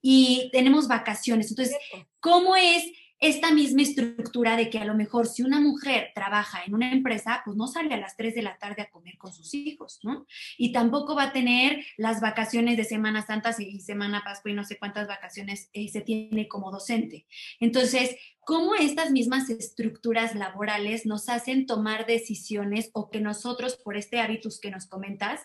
[0.02, 1.50] Y tenemos vacaciones.
[1.50, 1.76] Entonces,
[2.20, 2.84] ¿cómo es
[3.20, 7.40] esta misma estructura de que a lo mejor si una mujer trabaja en una empresa,
[7.44, 10.26] pues no sale a las 3 de la tarde a comer con sus hijos, ¿no?
[10.58, 14.64] Y tampoco va a tener las vacaciones de Semana Santa y Semana Pascua y no
[14.64, 17.26] sé cuántas vacaciones eh, se tiene como docente.
[17.60, 18.14] Entonces,
[18.46, 24.60] ¿cómo estas mismas estructuras laborales nos hacen tomar decisiones o que nosotros, por este hábitus
[24.60, 25.40] que nos comentas,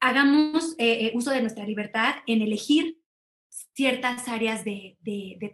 [0.00, 2.98] hagamos eh, eh, uso de nuestra libertad en elegir
[3.74, 4.96] ciertas áreas de,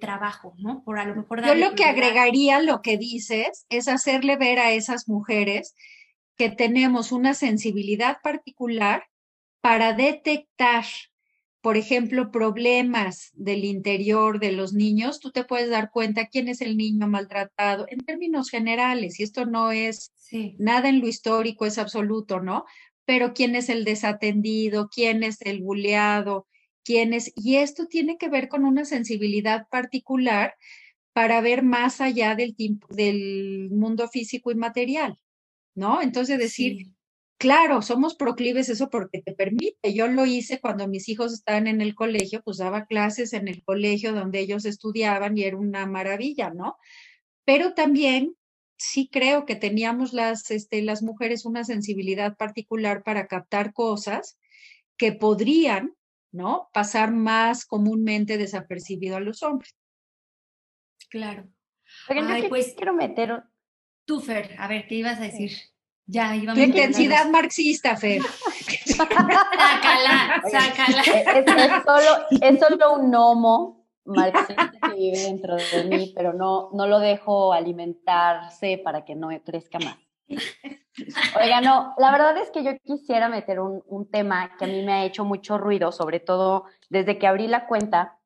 [0.01, 0.83] trabajo, ¿no?
[0.85, 1.45] Por a lo mejor...
[1.45, 5.75] Yo lo que agregaría, lo que dices, es hacerle ver a esas mujeres
[6.37, 9.05] que tenemos una sensibilidad particular
[9.61, 10.85] para detectar,
[11.65, 16.61] por ejemplo, problemas del interior de los niños, tú te puedes dar cuenta quién es
[16.61, 20.13] el niño maltratado en términos generales, y esto no es
[20.59, 22.67] nada en lo histórico, es absoluto, ¿no?
[23.07, 26.47] Pero quién es el desatendido, quién es el buleado,
[26.85, 30.57] quién es, y esto tiene que ver con una sensibilidad particular
[31.15, 32.55] para ver más allá del,
[32.91, 35.19] del mundo físico y material.
[35.75, 36.01] ¿no?
[36.03, 36.94] Entonces decir,
[37.39, 39.95] claro, somos proclives eso porque te permite.
[39.95, 43.63] Yo lo hice cuando mis hijos estaban en el colegio, pues daba clases en el
[43.63, 46.77] colegio donde ellos estudiaban y era una maravilla, ¿no?
[47.45, 48.37] Pero también
[48.77, 54.39] sí creo que teníamos las, este, las mujeres una sensibilidad particular para captar cosas
[54.97, 55.95] que podrían,
[56.33, 56.69] ¿no?
[56.73, 59.75] Pasar más comúnmente desapercibido a los hombres.
[61.11, 61.49] Claro.
[62.49, 63.45] pues quiero meter
[64.07, 65.53] Tú, Fer, a ver, ¿qué ibas a decir?
[66.07, 68.21] Ya, íbamos Tu intensidad marxista, Fer.
[68.85, 71.03] sácala, sácala.
[72.43, 77.53] Es, solo, un gnomo marxista que vive dentro de mí, pero no, no lo dejo
[77.55, 79.97] alimentarse para que no crezca más.
[81.41, 84.83] Oiga, no, la verdad es que yo quisiera meter un, un, tema que a mí
[84.83, 88.19] me ha hecho mucho ruido, sobre todo desde que abrí la cuenta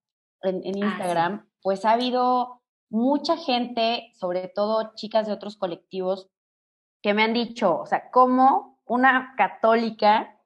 [0.42, 6.28] en, en ah, Instagram, pues ha habido mucha gente, sobre todo chicas de otros colectivos,
[7.02, 10.36] que me han dicho, o sea, como una católica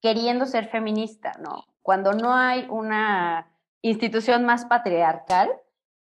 [0.00, 1.64] queriendo ser feminista, ¿no?
[1.82, 3.50] Cuando no hay una
[3.82, 5.50] institución más patriarcal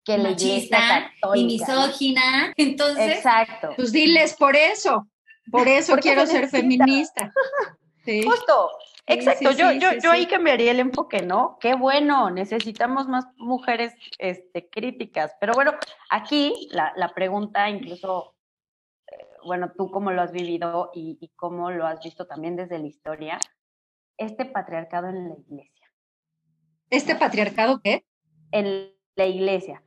[0.05, 1.37] que la iglesia católica.
[1.37, 3.17] Y misógina, entonces.
[3.17, 3.71] Exacto.
[3.77, 5.07] Pues diles por eso,
[5.51, 7.33] por eso quiero ser feminista.
[8.25, 8.71] Justo,
[9.07, 9.53] exacto.
[9.53, 11.59] yo, yo, yo ahí cambiaría el enfoque, ¿no?
[11.61, 15.37] Qué bueno, necesitamos más mujeres este, críticas.
[15.39, 15.75] Pero bueno,
[16.09, 18.35] aquí la, la pregunta, incluso,
[19.45, 22.87] bueno, tú cómo lo has vivido y, y cómo lo has visto también desde la
[22.87, 23.39] historia,
[24.17, 25.93] este patriarcado en la iglesia.
[26.91, 28.05] ¿Este patriarcado qué?
[28.51, 29.83] En la iglesia.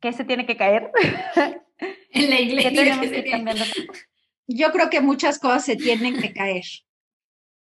[0.00, 0.90] ¿Qué se tiene que caer?
[2.10, 3.00] en la iglesia.
[4.46, 6.64] Yo creo que muchas cosas se tienen que caer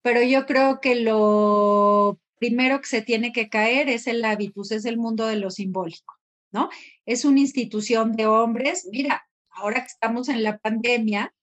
[0.02, 4.86] pero yo creo que lo primero que se tiene que caer es el hábitus, es
[4.86, 6.14] el mundo de lo simbólico,
[6.50, 6.70] ¿no?
[7.04, 8.88] Es una institución de hombres.
[8.90, 9.27] Mira,
[9.58, 11.34] ahora que estamos en la pandemia,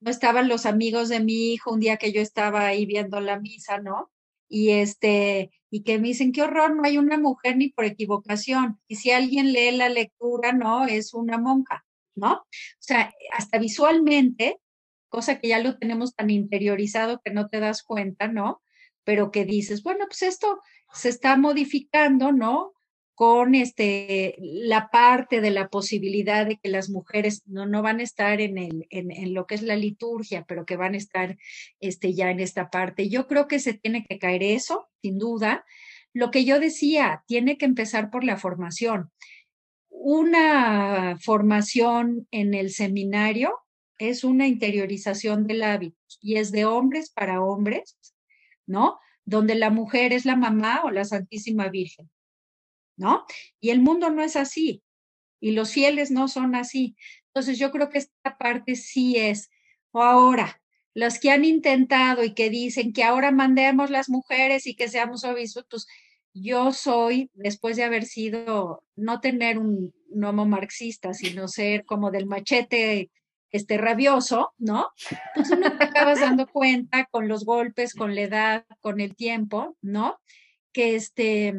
[0.00, 3.38] no estaban los amigos de mi hijo un día que yo estaba ahí viendo la
[3.38, 4.10] misa, ¿no?
[4.48, 8.80] Y este, y que me dicen, qué horror, no hay una mujer ni por equivocación.
[8.88, 12.32] Y si alguien lee la lectura, no, es una monja, ¿no?
[12.32, 12.46] O
[12.80, 14.58] sea, hasta visualmente
[15.10, 18.62] cosa que ya lo tenemos tan interiorizado que no te das cuenta, ¿no?
[19.04, 20.60] Pero que dices, bueno, pues esto
[20.94, 22.72] se está modificando, ¿no?
[23.20, 28.02] Con este, la parte de la posibilidad de que las mujeres no, no van a
[28.02, 31.36] estar en, el, en, en, lo que es la liturgia, pero que van a estar
[31.80, 33.10] este, ya en esta parte.
[33.10, 35.66] Yo creo que se tiene que caer eso, sin duda.
[36.14, 39.10] Lo que yo decía, tiene que empezar por la formación.
[39.90, 43.52] Una formación en el seminario
[43.98, 47.98] es una interiorización del hábito y es de hombres para hombres,
[48.66, 48.98] ¿no?
[49.26, 52.08] Donde la mujer es la mamá o la Santísima Virgen,
[53.00, 53.24] ¿no?
[53.60, 54.82] Y el mundo no es así
[55.40, 56.96] y los fieles no son así.
[57.28, 59.50] Entonces yo creo que esta parte sí es,
[59.90, 60.60] o ahora,
[60.92, 65.24] las que han intentado y que dicen que ahora mandemos las mujeres y que seamos
[65.68, 65.86] pues
[66.34, 72.26] yo soy, después de haber sido, no tener un nomo marxista, sino ser como del
[72.26, 73.10] machete
[73.50, 74.88] este, rabioso, ¿no?
[75.34, 79.76] Pues uno te acabas dando cuenta con los golpes, con la edad, con el tiempo,
[79.80, 80.20] ¿no?
[80.72, 81.54] Que este,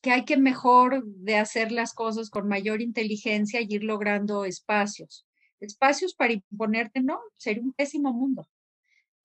[0.00, 5.26] que hay que mejor de hacer las cosas con mayor inteligencia y ir logrando espacios.
[5.60, 8.48] Espacios para imponerte, no, sería un pésimo mundo.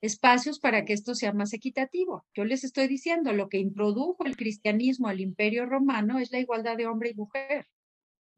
[0.02, 2.26] Espacios para que esto sea más equitativo.
[2.34, 6.76] Yo les estoy diciendo, lo que introdujo el cristianismo al imperio romano es la igualdad
[6.76, 7.68] de hombre y mujer.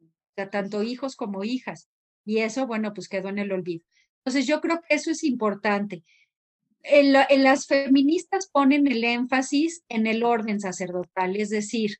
[0.01, 1.89] O sea, tanto hijos como hijas.
[2.25, 3.85] Y eso, bueno, pues quedó en el olvido.
[4.19, 6.03] Entonces, yo creo que eso es importante.
[6.83, 11.97] En, las feministas ponen el énfasis en el orden sacerdotal, es decir,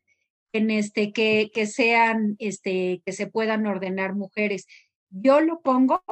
[0.58, 4.66] en este que, sean, este, que se puedan ordenar mujeres.
[5.10, 6.04] Yo lo pongo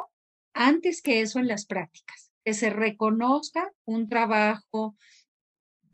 [0.53, 4.95] antes que eso en las prácticas, que se reconozca un trabajo,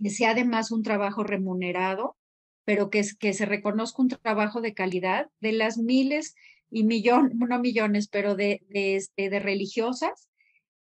[0.01, 2.17] que sea además un trabajo remunerado,
[2.65, 6.35] pero que, que se reconozca un trabajo de calidad de las miles
[6.71, 10.29] y millón, no millones, pero de, de, este, de religiosas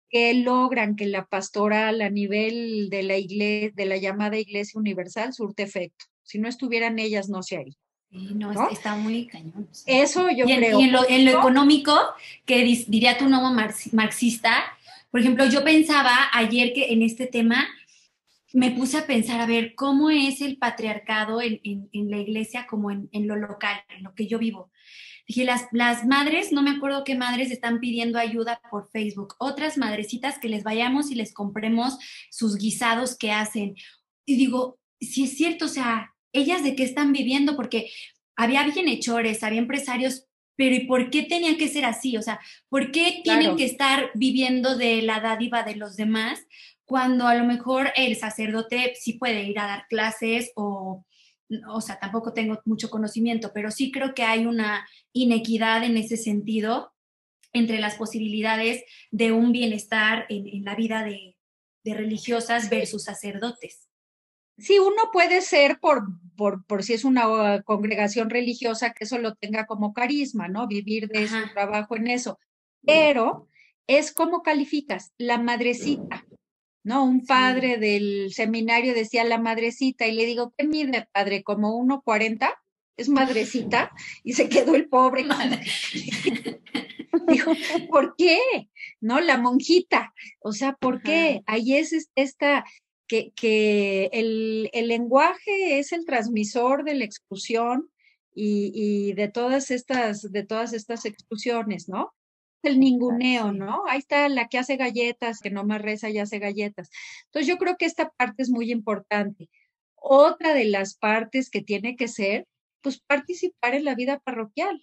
[0.10, 5.34] que logran que la pastoral a nivel de la iglesia, de la llamada Iglesia Universal,
[5.34, 6.06] surte efecto.
[6.24, 7.76] Si no estuvieran ellas, no se haría.
[8.12, 9.68] no, está muy cañón.
[9.86, 10.80] Eso yo creo.
[10.80, 11.98] Y en lo, en lo económico,
[12.46, 13.52] que diría tu nuevo
[13.92, 14.64] marxista,
[15.12, 17.68] por ejemplo, yo pensaba ayer que en este tema
[18.54, 22.92] me puse a pensar, a ver, ¿cómo es el patriarcado en, en, la iglesia como
[22.92, 24.72] en, en, lo local, en lo que yo vivo?
[25.28, 29.78] Dije, las, las madres, no me acuerdo qué madres están pidiendo ayuda por Facebook, otras
[29.78, 31.98] madrecitas que les vayamos y les compremos
[32.30, 33.76] sus guisados que hacen.
[34.26, 37.90] Y digo, si es cierto, o sea, ellas de qué están viviendo, porque
[38.36, 40.26] había bienhechores, había empresarios,
[40.56, 42.18] pero ¿y por qué tenía que ser así?
[42.18, 46.40] O sea, ¿por qué tienen que estar viviendo de la dádiva de los demás?
[46.86, 51.06] cuando a lo mejor el sacerdote sí puede ir a dar clases o,
[51.68, 56.18] o sea, tampoco tengo mucho conocimiento, pero sí creo que hay una inequidad en ese
[56.18, 56.94] sentido
[57.54, 61.36] entre las posibilidades de un bienestar en, la vida de,
[61.86, 63.90] religiosas versus sacerdotes.
[64.58, 66.04] Sí, uno puede ser por,
[66.36, 70.68] por, por, si es una congregación religiosa que eso lo tenga como carisma, ¿no?
[70.68, 72.38] Vivir de su trabajo en eso.
[72.86, 73.48] Pero
[73.88, 76.26] es como calificas, la madrecita,
[76.84, 77.04] ¿no?
[77.04, 81.44] Un padre del seminario decía la madrecita y le digo, ¿qué mide padre?
[81.44, 82.54] ¿Como 1,40?
[82.96, 83.92] ¿Es madrecita?
[84.24, 85.26] Y se quedó el pobre.
[87.28, 87.52] Dijo,
[87.90, 88.40] ¿por qué?
[89.02, 89.20] ¿No?
[89.20, 90.14] La monjita.
[90.42, 91.42] O sea, ¿por qué?
[91.46, 92.66] Ahí es esta,
[93.14, 97.92] que, que el, el, lenguaje es el transmisor de la exclusión
[98.34, 102.12] y, y, de todas estas, de todas estas exclusiones, ¿no?
[102.64, 103.84] el ninguneo, ¿no?
[103.88, 106.90] Ahí está la que hace galletas, que no más reza y hace galletas.
[107.26, 109.50] Entonces yo creo que esta parte es muy importante.
[109.96, 112.48] Otra de las partes que tiene que ser,
[112.82, 114.82] pues participar en la vida parroquial,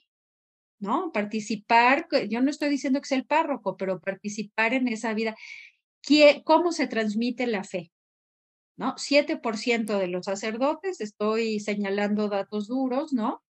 [0.79, 1.11] ¿no?
[1.11, 5.35] Participar, yo no estoy diciendo que sea el párroco, pero participar en esa vida.
[6.45, 7.91] ¿Cómo se transmite la fe?
[8.81, 8.95] ¿No?
[8.97, 13.43] 7% de los sacerdotes, estoy señalando datos duros, ¿no?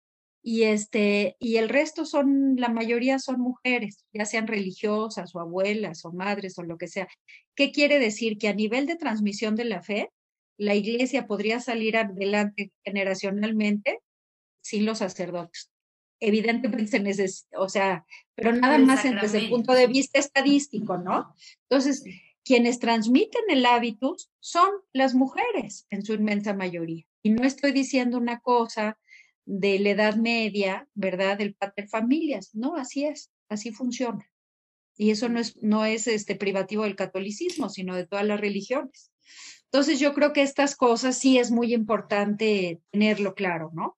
[0.43, 6.03] y este y el resto son la mayoría son mujeres, ya sean religiosas o abuelas
[6.05, 7.07] o madres o lo que sea.
[7.55, 10.09] ¿Qué quiere decir que a nivel de transmisión de la fe,
[10.57, 13.99] la iglesia podría salir adelante generacionalmente
[14.61, 15.71] sin los sacerdotes?
[16.19, 18.05] Evidentemente se necesita, o sea,
[18.35, 21.35] pero nada más desde el punto de vista estadístico, ¿no?
[21.67, 22.03] Entonces,
[22.43, 27.05] quienes transmiten el hábitus son las mujeres en su inmensa mayoría.
[27.23, 28.97] Y no estoy diciendo una cosa
[29.45, 31.37] de la Edad Media, ¿verdad?
[31.37, 32.53] Del pater familias.
[32.53, 34.29] No, así es, así funciona.
[34.97, 39.11] Y eso no es, no es este privativo del catolicismo, sino de todas las religiones.
[39.65, 43.97] Entonces yo creo que estas cosas sí es muy importante tenerlo claro, ¿no?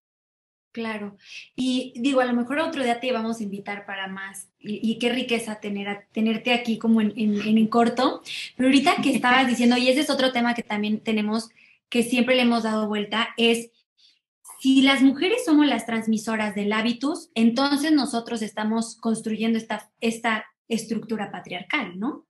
[0.74, 1.16] Claro.
[1.56, 4.50] Y digo, a lo mejor otro día te vamos a invitar para más.
[4.60, 8.22] Y, qué riqueza tener, tenerte aquí como en, en, en corto.
[8.58, 11.50] Pero ahorita que estabas diciendo, y ese es otro tema que también tenemos,
[11.90, 13.70] que siempre le hemos dado vuelta, es
[14.64, 21.32] si las mujeres somos las transmisoras del hábitus, entonces nosotros estamos construyendo esta, esta estructura
[21.32, 22.26] patriarcal, ¿no?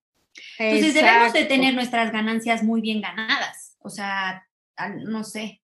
[0.57, 4.47] Entonces debemos de tener nuestras ganancias muy bien ganadas, o sea,
[5.05, 5.61] no sé.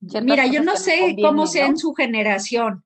[0.00, 2.84] Mira, yo no sé cómo sea en su generación.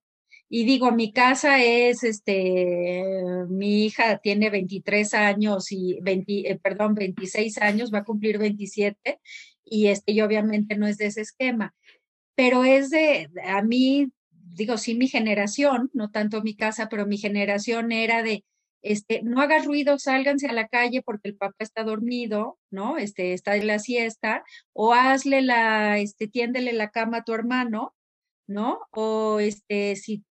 [0.48, 3.02] Y digo, mi casa es, este,
[3.48, 9.18] mi hija tiene 23 años y 20, eh, perdón, 26 años, va a cumplir 27
[9.64, 11.74] y este, y obviamente no es de ese esquema
[12.34, 17.18] pero es de, a mí, digo, sí, mi generación, no tanto mi casa, pero mi
[17.18, 18.44] generación era de,
[18.82, 22.98] este, no hagas ruido, sálganse a la calle porque el papá está dormido, ¿no?
[22.98, 27.94] Este, está en la siesta, o hazle la, este, tiéndele la cama a tu hermano,
[28.46, 28.80] ¿no?
[28.90, 30.24] O este, si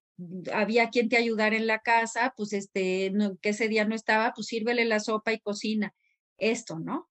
[0.53, 4.47] había quien te ayudara en la casa, pues este, que ese día no estaba, pues
[4.47, 5.93] sírvele la sopa y cocina.
[6.37, 7.09] Esto, ¿no?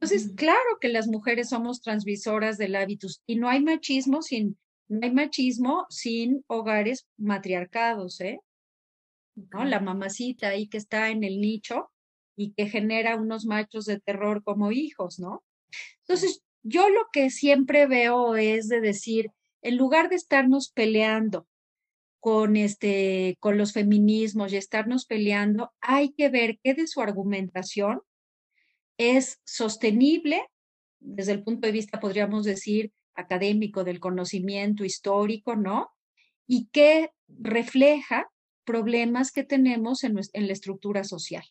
[0.00, 4.58] Entonces, claro que las mujeres somos transmisoras del hábitus y no hay machismo sin,
[4.88, 8.40] no hay machismo sin hogares matriarcados, ¿eh?
[9.36, 9.64] ¿No?
[9.64, 11.90] La mamacita ahí que está en el nicho
[12.36, 15.44] y que genera unos machos de terror como hijos, ¿no?
[16.00, 19.30] Entonces, yo lo que siempre veo es de decir,
[19.62, 21.46] en lugar de estarnos peleando
[22.20, 28.00] con este con los feminismos y estarnos peleando, hay que ver qué de su argumentación
[28.96, 30.48] es sostenible
[31.00, 35.90] desde el punto de vista, podríamos decir, académico, del conocimiento histórico, ¿no?
[36.46, 38.30] Y que refleja
[38.64, 41.44] problemas que tenemos en, en la estructura social.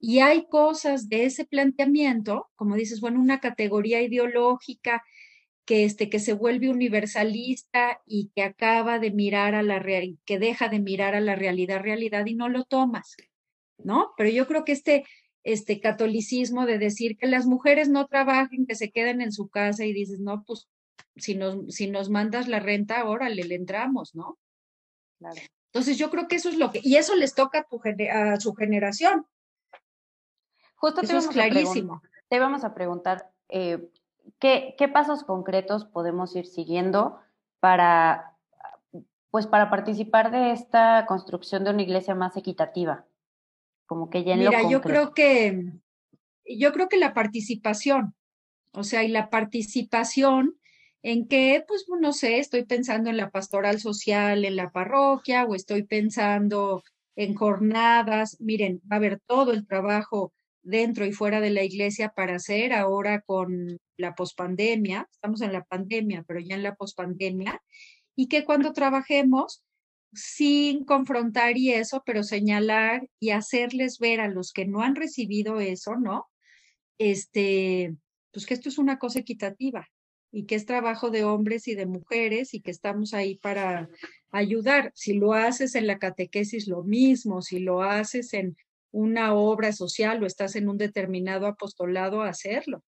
[0.00, 5.02] Y hay cosas de ese planteamiento, como dices, bueno, una categoría ideológica
[5.64, 9.84] que, este, que se vuelve universalista y que acaba de mirar a la
[10.24, 13.16] que deja de mirar a la realidad, realidad y no lo tomas,
[13.76, 14.12] ¿no?
[14.16, 15.04] Pero yo creo que este,
[15.42, 19.84] este catolicismo de decir que las mujeres no trabajen, que se queden en su casa
[19.84, 20.68] y dices, no, pues
[21.16, 24.38] si nos, si nos mandas la renta, órale, le entramos, ¿no?
[25.18, 25.40] Claro.
[25.72, 28.40] Entonces yo creo que eso es lo que, y eso les toca a, tu, a
[28.40, 29.26] su generación.
[30.76, 32.02] Justo eso te es clarísimo.
[32.28, 33.90] te vamos a preguntar, eh,
[34.38, 37.20] ¿qué, ¿qué pasos concretos podemos ir siguiendo
[37.60, 38.36] para,
[39.30, 43.04] pues para participar de esta construcción de una iglesia más equitativa?
[43.86, 45.72] Como que ya en Mira, yo creo que,
[46.46, 48.14] yo creo que la participación,
[48.72, 50.58] o sea, y la participación
[51.02, 55.54] en que, pues, no sé, estoy pensando en la pastoral social en la parroquia o
[55.54, 56.82] estoy pensando
[57.16, 58.36] en jornadas.
[58.40, 60.32] Miren, va a haber todo el trabajo
[60.62, 65.08] dentro y fuera de la iglesia para hacer ahora con la pospandemia.
[65.12, 67.62] Estamos en la pandemia, pero ya en la pospandemia.
[68.16, 69.62] Y que cuando trabajemos,
[70.12, 75.60] sin confrontar y eso, pero señalar y hacerles ver a los que no han recibido
[75.60, 76.26] eso, ¿no?
[76.98, 77.94] Este,
[78.32, 79.88] pues que esto es una cosa equitativa
[80.30, 83.88] y que es trabajo de hombres y de mujeres y que estamos ahí para
[84.30, 84.92] ayudar.
[84.94, 88.56] Si lo haces en la catequesis, lo mismo, si lo haces en
[88.90, 92.84] una obra social o estás en un determinado apostolado, hacerlo.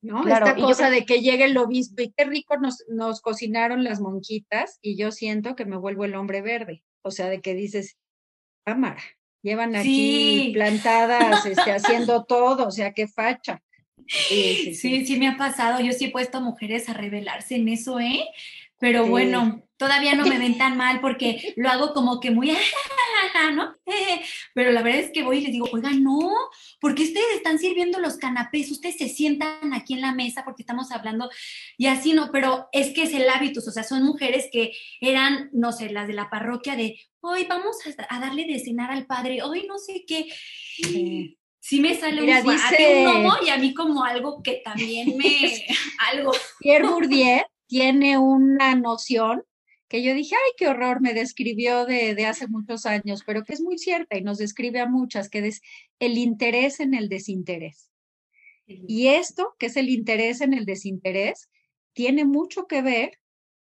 [0.00, 0.26] ¿No?
[0.26, 4.78] Esta cosa de que llegue el obispo y qué rico nos, nos cocinaron las monjitas
[4.82, 6.82] y yo siento que me vuelvo el hombre verde.
[7.02, 7.98] O sea, de que dices,
[8.64, 9.00] cámara,
[9.42, 13.62] llevan aquí plantadas, este, haciendo todo, o sea, qué facha.
[14.08, 15.80] Sí sí, me ha pasado.
[15.80, 18.24] Yo sí he puesto a mujeres a rebelarse en eso, ¿eh?
[18.78, 22.50] Pero bueno, todavía no me ven tan mal porque lo hago como que muy,
[23.54, 23.76] ¿no?
[24.54, 26.32] Pero la verdad es que voy y les digo, oiga, no,
[26.80, 30.90] porque ustedes están sirviendo los canapés, ustedes se sientan aquí en la mesa porque estamos
[30.90, 31.30] hablando
[31.78, 35.50] y así no, pero es que es el hábito, o sea, son mujeres que eran,
[35.52, 37.76] no sé, las de la parroquia de, hoy vamos
[38.08, 40.26] a, darle de cenar al padre, hoy no sé qué
[40.76, 41.38] sí
[41.70, 45.64] me sale un, dice, un y a mí como algo que también me,
[46.12, 46.32] algo.
[46.58, 49.44] Pierre Bourdieu tiene una noción
[49.88, 53.52] que yo dije, ay, qué horror, me describió de, de, hace muchos años, pero que
[53.52, 55.60] es muy cierta y nos describe a muchas, que es
[55.98, 57.90] el interés en el desinterés.
[58.66, 61.50] Y esto, que es el interés en el desinterés,
[61.92, 63.18] tiene mucho que ver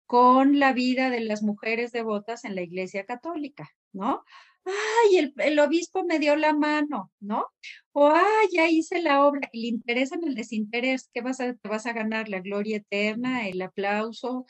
[0.06, 4.24] con la vida de las mujeres devotas en la Iglesia Católica, ¿no?
[4.70, 7.48] Ay, el, obispo me dio la mano, ¿no?
[7.92, 11.70] O, ay, ya hice la obra, el interés en el desinterés, ¿qué vas a, te
[11.70, 12.30] vas a ganar?
[12.30, 14.46] La gloria eterna, el aplauso.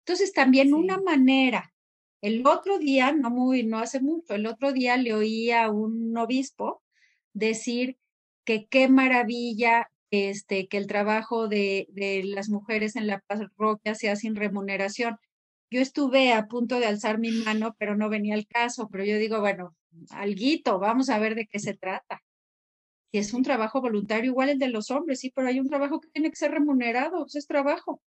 [0.00, 1.72] Entonces, también una manera,
[2.20, 6.16] el otro día, no muy, no hace mucho, el otro día le oí a un
[6.16, 6.82] obispo
[7.32, 7.98] decir
[8.44, 14.14] que qué maravilla este, que el trabajo de, de las mujeres en la parroquia sea
[14.16, 15.18] sin remuneración
[15.72, 19.16] yo estuve a punto de alzar mi mano, pero no venía el caso, pero yo
[19.16, 19.74] digo, bueno,
[20.10, 22.22] alguito, vamos a ver de qué se trata.
[23.10, 26.00] Si es un trabajo voluntario, igual el de los hombres, sí, pero hay un trabajo
[26.00, 28.02] que tiene que ser remunerado, pues es trabajo.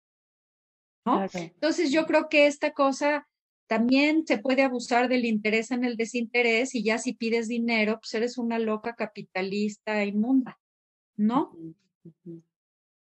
[1.04, 1.26] ¿no?
[1.32, 3.28] Entonces yo creo que esta cosa
[3.66, 8.12] también se puede abusar del interés en el desinterés y ya si pides dinero, pues
[8.14, 10.60] eres una loca capitalista inmunda,
[11.16, 11.56] ¿no?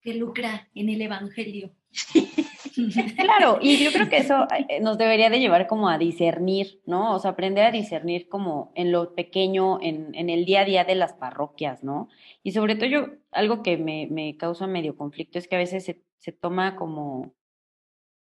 [0.02, 1.74] Que lucra en el Evangelio.
[3.18, 7.16] Claro, y yo creo que eso eh, nos debería de llevar como a discernir, ¿no?
[7.16, 10.84] O sea, aprender a discernir como en lo pequeño, en, en el día a día
[10.86, 12.10] de las parroquias, ¿no?
[12.44, 15.86] Y sobre todo yo, algo que me, me causa medio conflicto es que a veces
[15.86, 17.34] se, se toma como,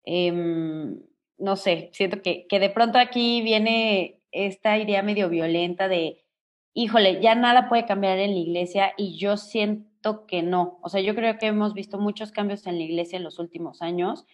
[0.04, 1.00] em,
[1.38, 6.24] no sé, siento que, que de pronto aquí viene esta idea medio violenta de,
[6.74, 9.89] híjole, ya nada puede cambiar en la iglesia y yo siento
[10.26, 10.78] que no.
[10.82, 13.82] O sea, yo creo que hemos visto muchos cambios en la iglesia en los últimos
[13.82, 14.26] años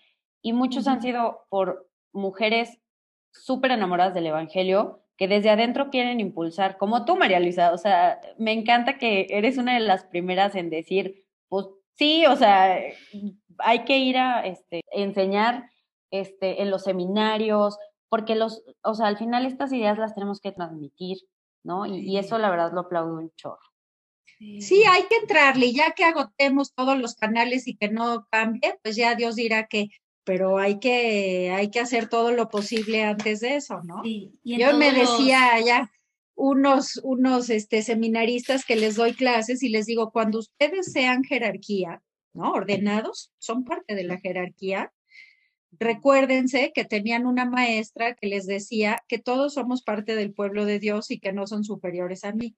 [0.43, 2.79] y muchos han sido por mujeres
[3.33, 7.73] súper enamoradas del Evangelio que desde adentro quieren impulsar, como tú, María Luisa.
[7.73, 12.37] O sea, me encanta que eres una de las primeras en decir, pues sí, o
[12.37, 12.79] sea,
[13.59, 15.71] hay que ir a este, enseñar
[16.11, 20.53] este, en los seminarios, porque los, o sea, al final estas ideas las tenemos que
[20.53, 21.19] transmitir,
[21.64, 21.87] ¿no?
[21.87, 23.66] Y, y eso la verdad lo aplaudo un chorro.
[24.39, 28.97] Sí, hay que entrarle, ya que agotemos todos los canales y que no cambie, pues
[28.97, 29.89] ya Dios dirá que,
[30.24, 34.03] pero hay que, hay que hacer todo lo posible antes de eso, ¿no?
[34.45, 35.91] Yo me decía ya
[36.34, 42.03] unos, unos este, seminaristas que les doy clases y les digo, cuando ustedes sean jerarquía,
[42.34, 42.53] ¿no?
[42.53, 44.93] Ordenados, son parte de la jerarquía.
[45.78, 50.78] Recuérdense que tenían una maestra que les decía que todos somos parte del pueblo de
[50.78, 52.55] Dios y que no son superiores a mí.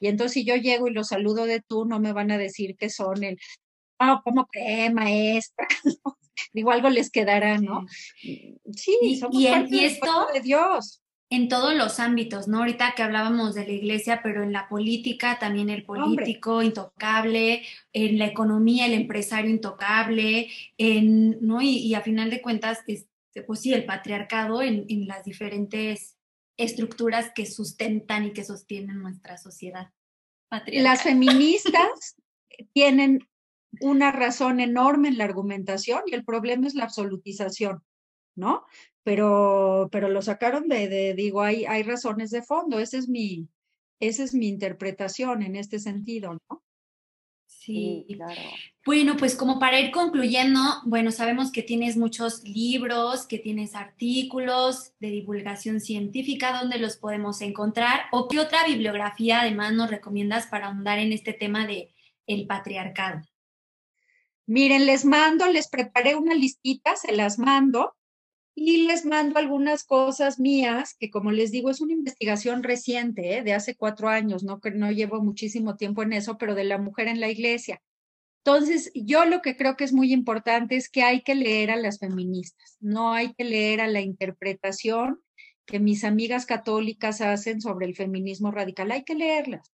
[0.00, 2.76] Y entonces si yo llego y los saludo de tú, no me van a decir
[2.76, 3.38] que son el,
[4.00, 5.66] oh, ¿cómo que maestra?
[6.52, 7.86] Digo, algo les quedará, ¿no?
[8.20, 11.02] Sí, somos y, parte esto, de Dios.
[11.30, 12.58] en todos los ámbitos, ¿no?
[12.58, 18.18] Ahorita que hablábamos de la iglesia, pero en la política también el político intocable, en
[18.18, 21.60] la economía el empresario intocable, en, ¿no?
[21.60, 26.17] Y, a final de cuentas, este, pues sí, el patriarcado en, en las diferentes
[26.58, 29.90] estructuras que sustentan y que sostienen nuestra sociedad.
[30.66, 32.16] Las feministas
[32.74, 33.20] tienen
[33.80, 37.82] una razón enorme en la argumentación y el problema es la absolutización,
[38.34, 38.64] ¿no?
[39.08, 43.48] pero, pero lo sacaron de, digo, hay, hay razones de fondo, esa es mi,
[44.00, 46.62] esa es mi interpretación en este sentido, ¿no?
[47.68, 48.40] Sí, claro.
[48.86, 54.92] Bueno, pues como para ir concluyendo, bueno, sabemos que tienes muchos libros, que tienes artículos
[55.00, 58.04] de divulgación científica, ¿dónde los podemos encontrar?
[58.10, 61.94] ¿O qué otra bibliografía además nos recomiendas para ahondar en este tema de
[62.26, 63.20] el patriarcado?
[64.46, 67.97] Miren, les mando, les preparé una listita, se las mando
[68.60, 73.42] y les mando algunas cosas mías, que como les digo, es una investigación reciente, ¿eh?
[73.42, 77.08] de hace cuatro años, no, no llevo muchísimo tiempo en eso, pero de la mujer
[77.08, 77.80] en la iglesia.
[78.44, 81.76] Entonces, yo lo que creo que es muy importante es que hay que leer a
[81.76, 85.20] las feministas, no hay que leer a la interpretación
[85.66, 89.72] que mis amigas católicas hacen sobre el feminismo radical, hay que leerlas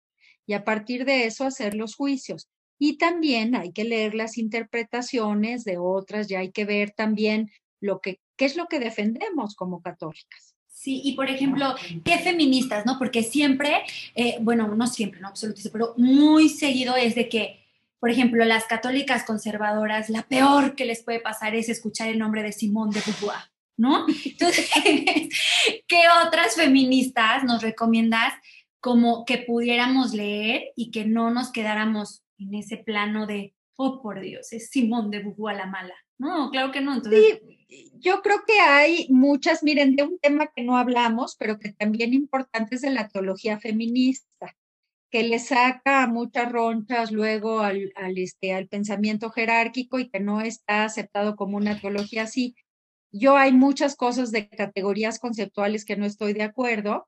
[0.46, 2.50] y a partir de eso hacer los juicios.
[2.80, 8.00] Y también hay que leer las interpretaciones de otras, ya hay que ver también lo
[8.00, 10.56] que ¿Qué es lo que defendemos como católicas?
[10.68, 12.98] Sí, y por ejemplo, ¿qué feministas, no?
[12.98, 13.84] Porque siempre,
[14.16, 17.64] eh, bueno, no siempre, no absolutamente, pero muy seguido es de que,
[18.00, 22.42] por ejemplo, las católicas conservadoras, la peor que les puede pasar es escuchar el nombre
[22.42, 23.44] de Simón de Beauvoir,
[23.78, 24.08] ¿no?
[24.26, 24.72] Entonces,
[25.88, 28.34] ¿qué otras feministas nos recomiendas
[28.80, 34.20] como que pudiéramos leer y que no nos quedáramos en ese plano de, oh, por
[34.20, 35.94] Dios, es Simón de Beauvoir la mala?
[36.18, 36.96] No, claro que no.
[36.96, 37.40] Entonces,
[38.00, 42.14] yo creo que hay muchas, miren, de un tema que no hablamos, pero que también
[42.14, 44.56] importante es de la teología feminista,
[45.10, 50.42] que le saca muchas ronchas luego al, al, este, al pensamiento jerárquico y que no
[50.42, 52.56] está aceptado como una teología así.
[53.12, 57.08] Yo hay muchas cosas de categorías conceptuales que no estoy de acuerdo,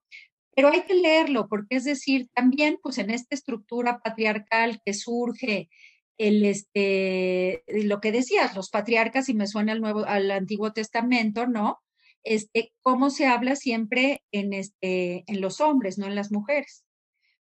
[0.55, 5.69] pero hay que leerlo, porque es decir, también pues en esta estructura patriarcal que surge
[6.17, 11.47] el, este, lo que decías, los patriarcas, y me suena al, nuevo, al Antiguo Testamento,
[11.47, 11.79] ¿no?
[12.23, 16.85] Este, cómo se habla siempre en, este, en los hombres, no en las mujeres.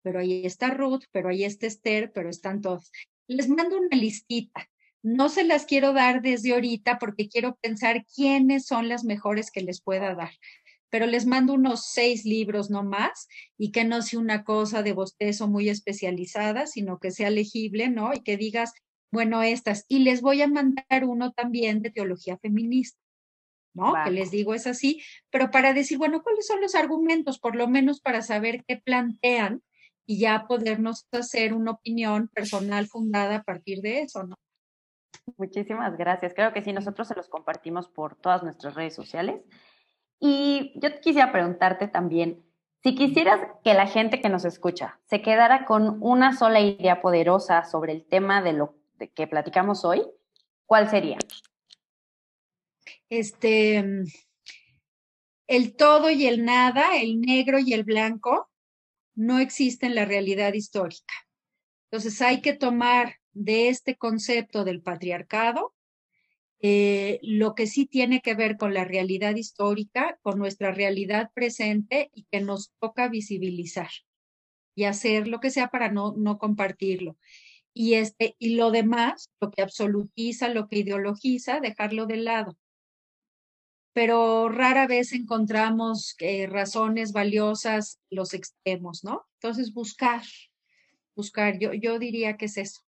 [0.03, 2.93] Pero ahí está Ruth, pero ahí está Esther, pero están todos.
[3.27, 4.69] Les mando una listita.
[5.03, 9.62] No se las quiero dar desde ahorita porque quiero pensar quiénes son las mejores que
[9.62, 10.33] les pueda dar
[10.97, 13.28] pero les mando unos seis libros no más
[13.59, 18.14] y que no sea una cosa de bostezo muy especializada, sino que sea legible, ¿no?
[18.14, 18.72] Y que digas,
[19.12, 19.84] bueno, estas.
[19.88, 22.99] Y les voy a mandar uno también de teología feminista,
[23.74, 23.92] ¿no?
[24.07, 27.38] Que les digo es así, pero para decir, bueno, ¿cuáles son los argumentos?
[27.38, 29.62] Por lo menos para saber qué plantean
[30.07, 34.36] y ya podernos hacer una opinión personal fundada a partir de eso, ¿no?
[35.36, 36.32] Muchísimas gracias.
[36.32, 39.42] Creo que sí, nosotros se los compartimos por todas nuestras redes sociales
[40.21, 42.45] y yo quisiera preguntarte también,
[42.83, 47.64] si quisieras que la gente que nos escucha se quedara con una sola idea poderosa
[47.64, 48.77] sobre el tema de lo
[49.14, 50.07] que platicamos hoy,
[50.67, 51.19] ¿cuál sería?
[53.09, 53.85] Este,
[55.47, 58.51] el todo y el nada, el negro y el blanco,
[59.14, 61.14] no existen en la realidad histórica.
[61.91, 65.76] Entonces hay que tomar de este concepto del patriarcado
[66.61, 72.11] eh, lo que sí tiene que ver con la realidad histórica, con nuestra realidad presente
[72.15, 73.91] y que nos toca visibilizar
[74.75, 77.17] y hacer lo que sea para no, no compartirlo.
[77.75, 82.57] Y, este, y lo demás, lo que absolutiza, lo que ideologiza, dejarlo de lado.
[83.93, 86.17] Pero rara vez encontramos
[86.49, 89.27] razones valiosas los extremos, ¿no?
[89.41, 90.23] Entonces, buscar,
[91.15, 92.86] buscar, yo, yo diría que es eso.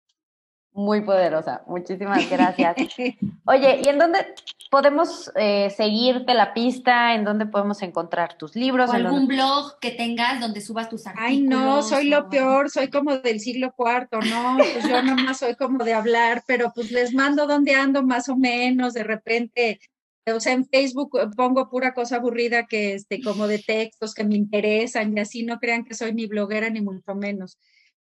[0.75, 2.77] Muy poderosa, muchísimas gracias.
[3.45, 4.35] Oye, ¿y en dónde
[4.71, 7.15] podemos eh, seguirte la pista?
[7.15, 8.89] ¿En dónde podemos encontrar tus libros?
[8.89, 11.31] O algún blog que tengas donde subas tus artículos.
[11.31, 14.57] Ay, no, soy lo peor, soy como del siglo cuarto, ¿no?
[14.57, 18.37] Pues yo nomás soy como de hablar, pero pues les mando dónde ando más o
[18.37, 19.79] menos, de repente,
[20.27, 24.37] o sea, en Facebook pongo pura cosa aburrida que, este, como de textos que me
[24.37, 27.59] interesan y así no crean que soy ni bloguera ni mucho menos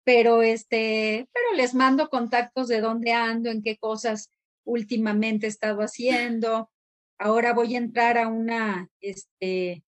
[0.09, 4.31] pero este, pero les mando contactos de dónde ando, en qué cosas
[4.63, 6.71] últimamente he estado haciendo.
[7.19, 9.83] Ahora voy a entrar a una, este,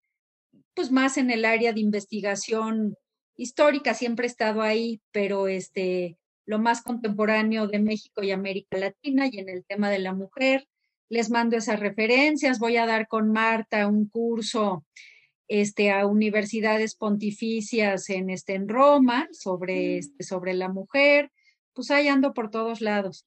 [0.75, 2.97] pues más en el área de investigación
[3.35, 9.27] histórica, siempre he estado ahí, pero este, lo más contemporáneo de México y América Latina
[9.27, 10.69] y en el tema de la mujer.
[11.09, 12.59] Les mando esas referencias.
[12.59, 14.85] Voy a dar con Marta un curso
[15.51, 21.33] este, a universidades pontificias en, este, en Roma sobre, este, sobre la mujer,
[21.75, 23.27] pues ahí ando por todos lados.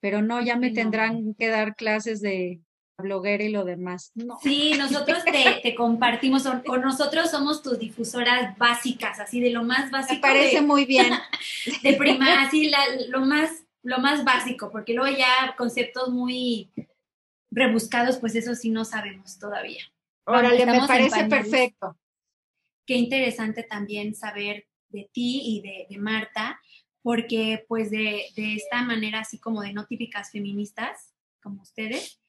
[0.00, 2.60] Pero no, ya me tendrán que dar clases de
[2.98, 4.10] bloguera y lo demás.
[4.16, 4.36] No.
[4.42, 10.14] Sí, nosotros te, compartimos, o, nosotros somos tus difusoras básicas, así de lo más básico.
[10.14, 11.12] Me parece muy bien.
[11.84, 12.70] De prima, así
[13.08, 16.68] lo, más, lo más básico, porque luego ya conceptos muy
[17.52, 19.84] rebuscados, pues eso sí no sabemos todavía.
[20.26, 21.98] Órale, me parece perfecto.
[22.86, 26.60] Qué interesante también saber de ti y de, Marta,
[27.02, 32.20] porque pues de, esta manera así como de no típicas feministas, como ustedes,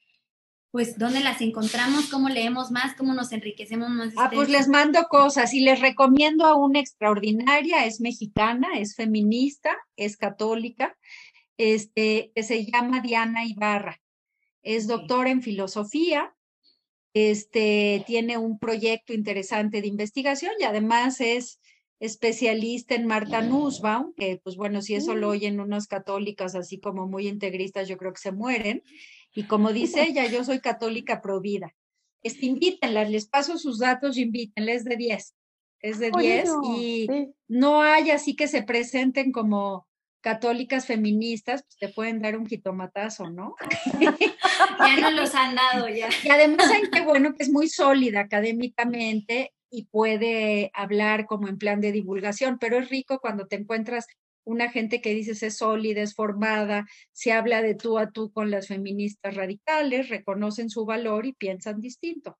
[0.70, 4.12] pues dónde las encontramos, cómo leemos más, cómo nos enriquecemos más.
[4.16, 9.74] Ah, pues les mando cosas y les recomiendo a una extraordinaria, es mexicana, es feminista,
[9.96, 10.96] es católica,
[11.56, 14.02] este, que se llama Diana Ibarra.
[14.62, 16.35] Es doctora en filosofía,
[17.16, 21.60] este, tiene un proyecto interesante de investigación y además es
[21.98, 25.30] especialista en Marta Nussbaum, que pues bueno, si eso lo mm.
[25.30, 28.82] oyen unas católicas así como muy integristas, yo creo que se mueren.
[29.34, 31.74] Y como dice ella, yo soy católica provida.
[32.22, 35.34] Este, invítenlas, les paso sus datos y invítenles de 10.
[35.80, 37.08] Es de 10 y
[37.48, 39.85] no hay así que se presenten como
[40.26, 43.54] católicas feministas, pues te pueden dar un jitomatazo, ¿no?
[44.00, 46.08] ya no los han dado ya.
[46.24, 51.58] Y además hay que bueno que es muy sólida académicamente y puede hablar como en
[51.58, 54.08] plan de divulgación, pero es rico cuando te encuentras
[54.42, 58.50] una gente que dices es sólida, es formada, se habla de tú a tú con
[58.50, 62.36] las feministas radicales, reconocen su valor y piensan distinto.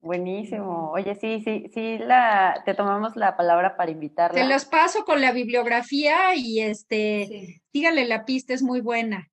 [0.00, 0.92] Buenísimo.
[0.92, 4.40] Oye, sí, sí, sí, la, te tomamos la palabra para invitarla.
[4.40, 9.28] Te las paso con la bibliografía y este, dígale la pista, es muy buena.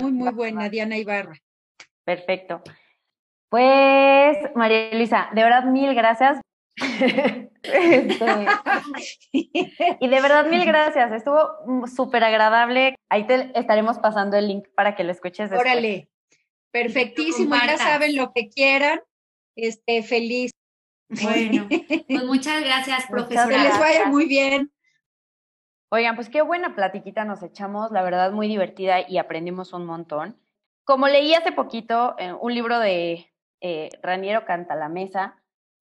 [0.00, 1.38] muy, muy buena, Diana Ibarra.
[2.04, 2.62] Perfecto.
[3.48, 6.40] Pues, María Elisa, de verdad, mil gracias.
[7.60, 8.46] Este,
[9.32, 11.12] y de verdad, mil gracias.
[11.12, 11.50] Estuvo
[11.86, 12.94] súper agradable.
[13.10, 15.68] Ahí te estaremos pasando el link para que lo escuches después.
[15.68, 16.08] Órale.
[16.70, 17.56] Perfectísimo.
[17.56, 19.00] Ya saben lo que quieran
[19.58, 20.52] este, feliz.
[21.22, 21.68] Bueno,
[22.08, 23.48] pues muchas gracias, profesora.
[23.48, 24.72] Que les vaya muy bien.
[25.90, 30.38] Oigan, pues qué buena platiquita nos echamos, la verdad muy divertida y aprendimos un montón.
[30.84, 35.42] Como leí hace poquito eh, un libro de eh, Raniero Cantalamesa,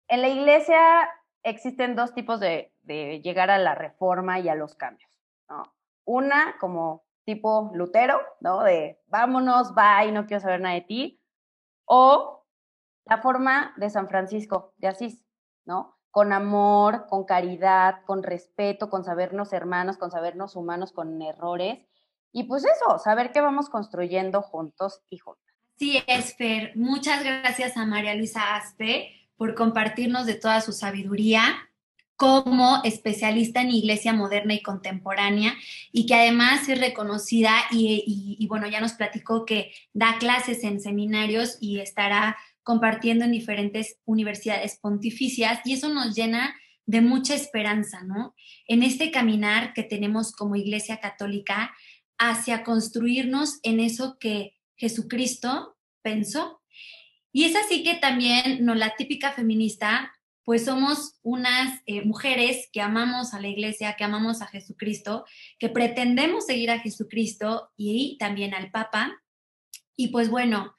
[0.09, 1.09] en la iglesia
[1.45, 5.11] existen dos tipos de, de, llegar a la reforma y a los cambios.
[5.49, 5.73] ¿no?
[6.05, 8.65] Una como tipo Lutero, ¿no?
[8.65, 11.21] De vámonos, bye, no quiero saber nada de ti.
[11.85, 12.42] O
[13.05, 15.25] la forma de San Francisco de Asís,
[15.65, 15.99] ¿no?
[16.11, 21.79] Con amor, con caridad, con respeto, con sabernos hermanos, con sabernos humanos, con errores.
[22.33, 25.55] Y pues eso, saber que vamos construyendo juntos y juntas.
[25.77, 26.77] Sí, Esfer.
[26.77, 31.43] Muchas gracias a María Luisa Aspe por compartirnos de toda su sabiduría
[32.17, 35.55] como especialista en iglesia moderna y contemporánea
[35.91, 40.81] y que además es reconocida y, y, bueno, ya nos platicó que da clases en
[40.81, 46.55] seminarios y estará compartiendo en diferentes universidades pontificias y eso nos llena
[46.87, 48.35] de mucha esperanza, ¿no?
[48.67, 51.73] En este caminar que tenemos como Iglesia Católica
[52.19, 56.61] hacia construirnos en eso que Jesucristo pensó.
[57.33, 60.13] Y es así que también, no la típica feminista,
[60.45, 65.25] pues somos unas eh, mujeres que amamos a la iglesia, que amamos a Jesucristo,
[65.59, 69.23] que pretendemos seguir a Jesucristo y también al Papa.
[69.97, 70.75] Y pues bueno,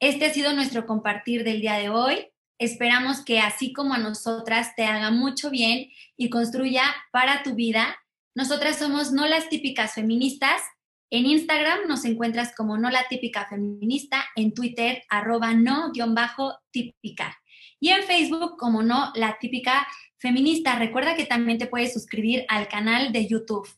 [0.00, 2.28] este ha sido nuestro compartir del día de hoy.
[2.58, 6.82] Esperamos que así como a nosotras te haga mucho bien y construya
[7.12, 7.96] para tu vida.
[8.34, 10.62] Nosotras somos no las típicas feministas.
[11.10, 17.36] En Instagram nos encuentras como no la típica feminista, en Twitter arroba no-típica
[17.78, 19.86] y en Facebook como no la típica
[20.18, 20.78] feminista.
[20.78, 23.68] Recuerda que también te puedes suscribir al canal de YouTube.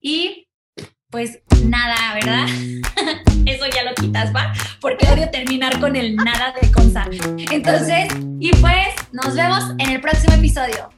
[0.00, 0.48] Y
[1.14, 2.44] pues nada, ¿verdad?
[3.46, 4.52] Eso ya lo quitas, ¿va?
[4.80, 7.06] Porque odio terminar con el nada de cosa.
[7.52, 8.08] Entonces,
[8.40, 10.90] y pues nos vemos en el próximo episodio.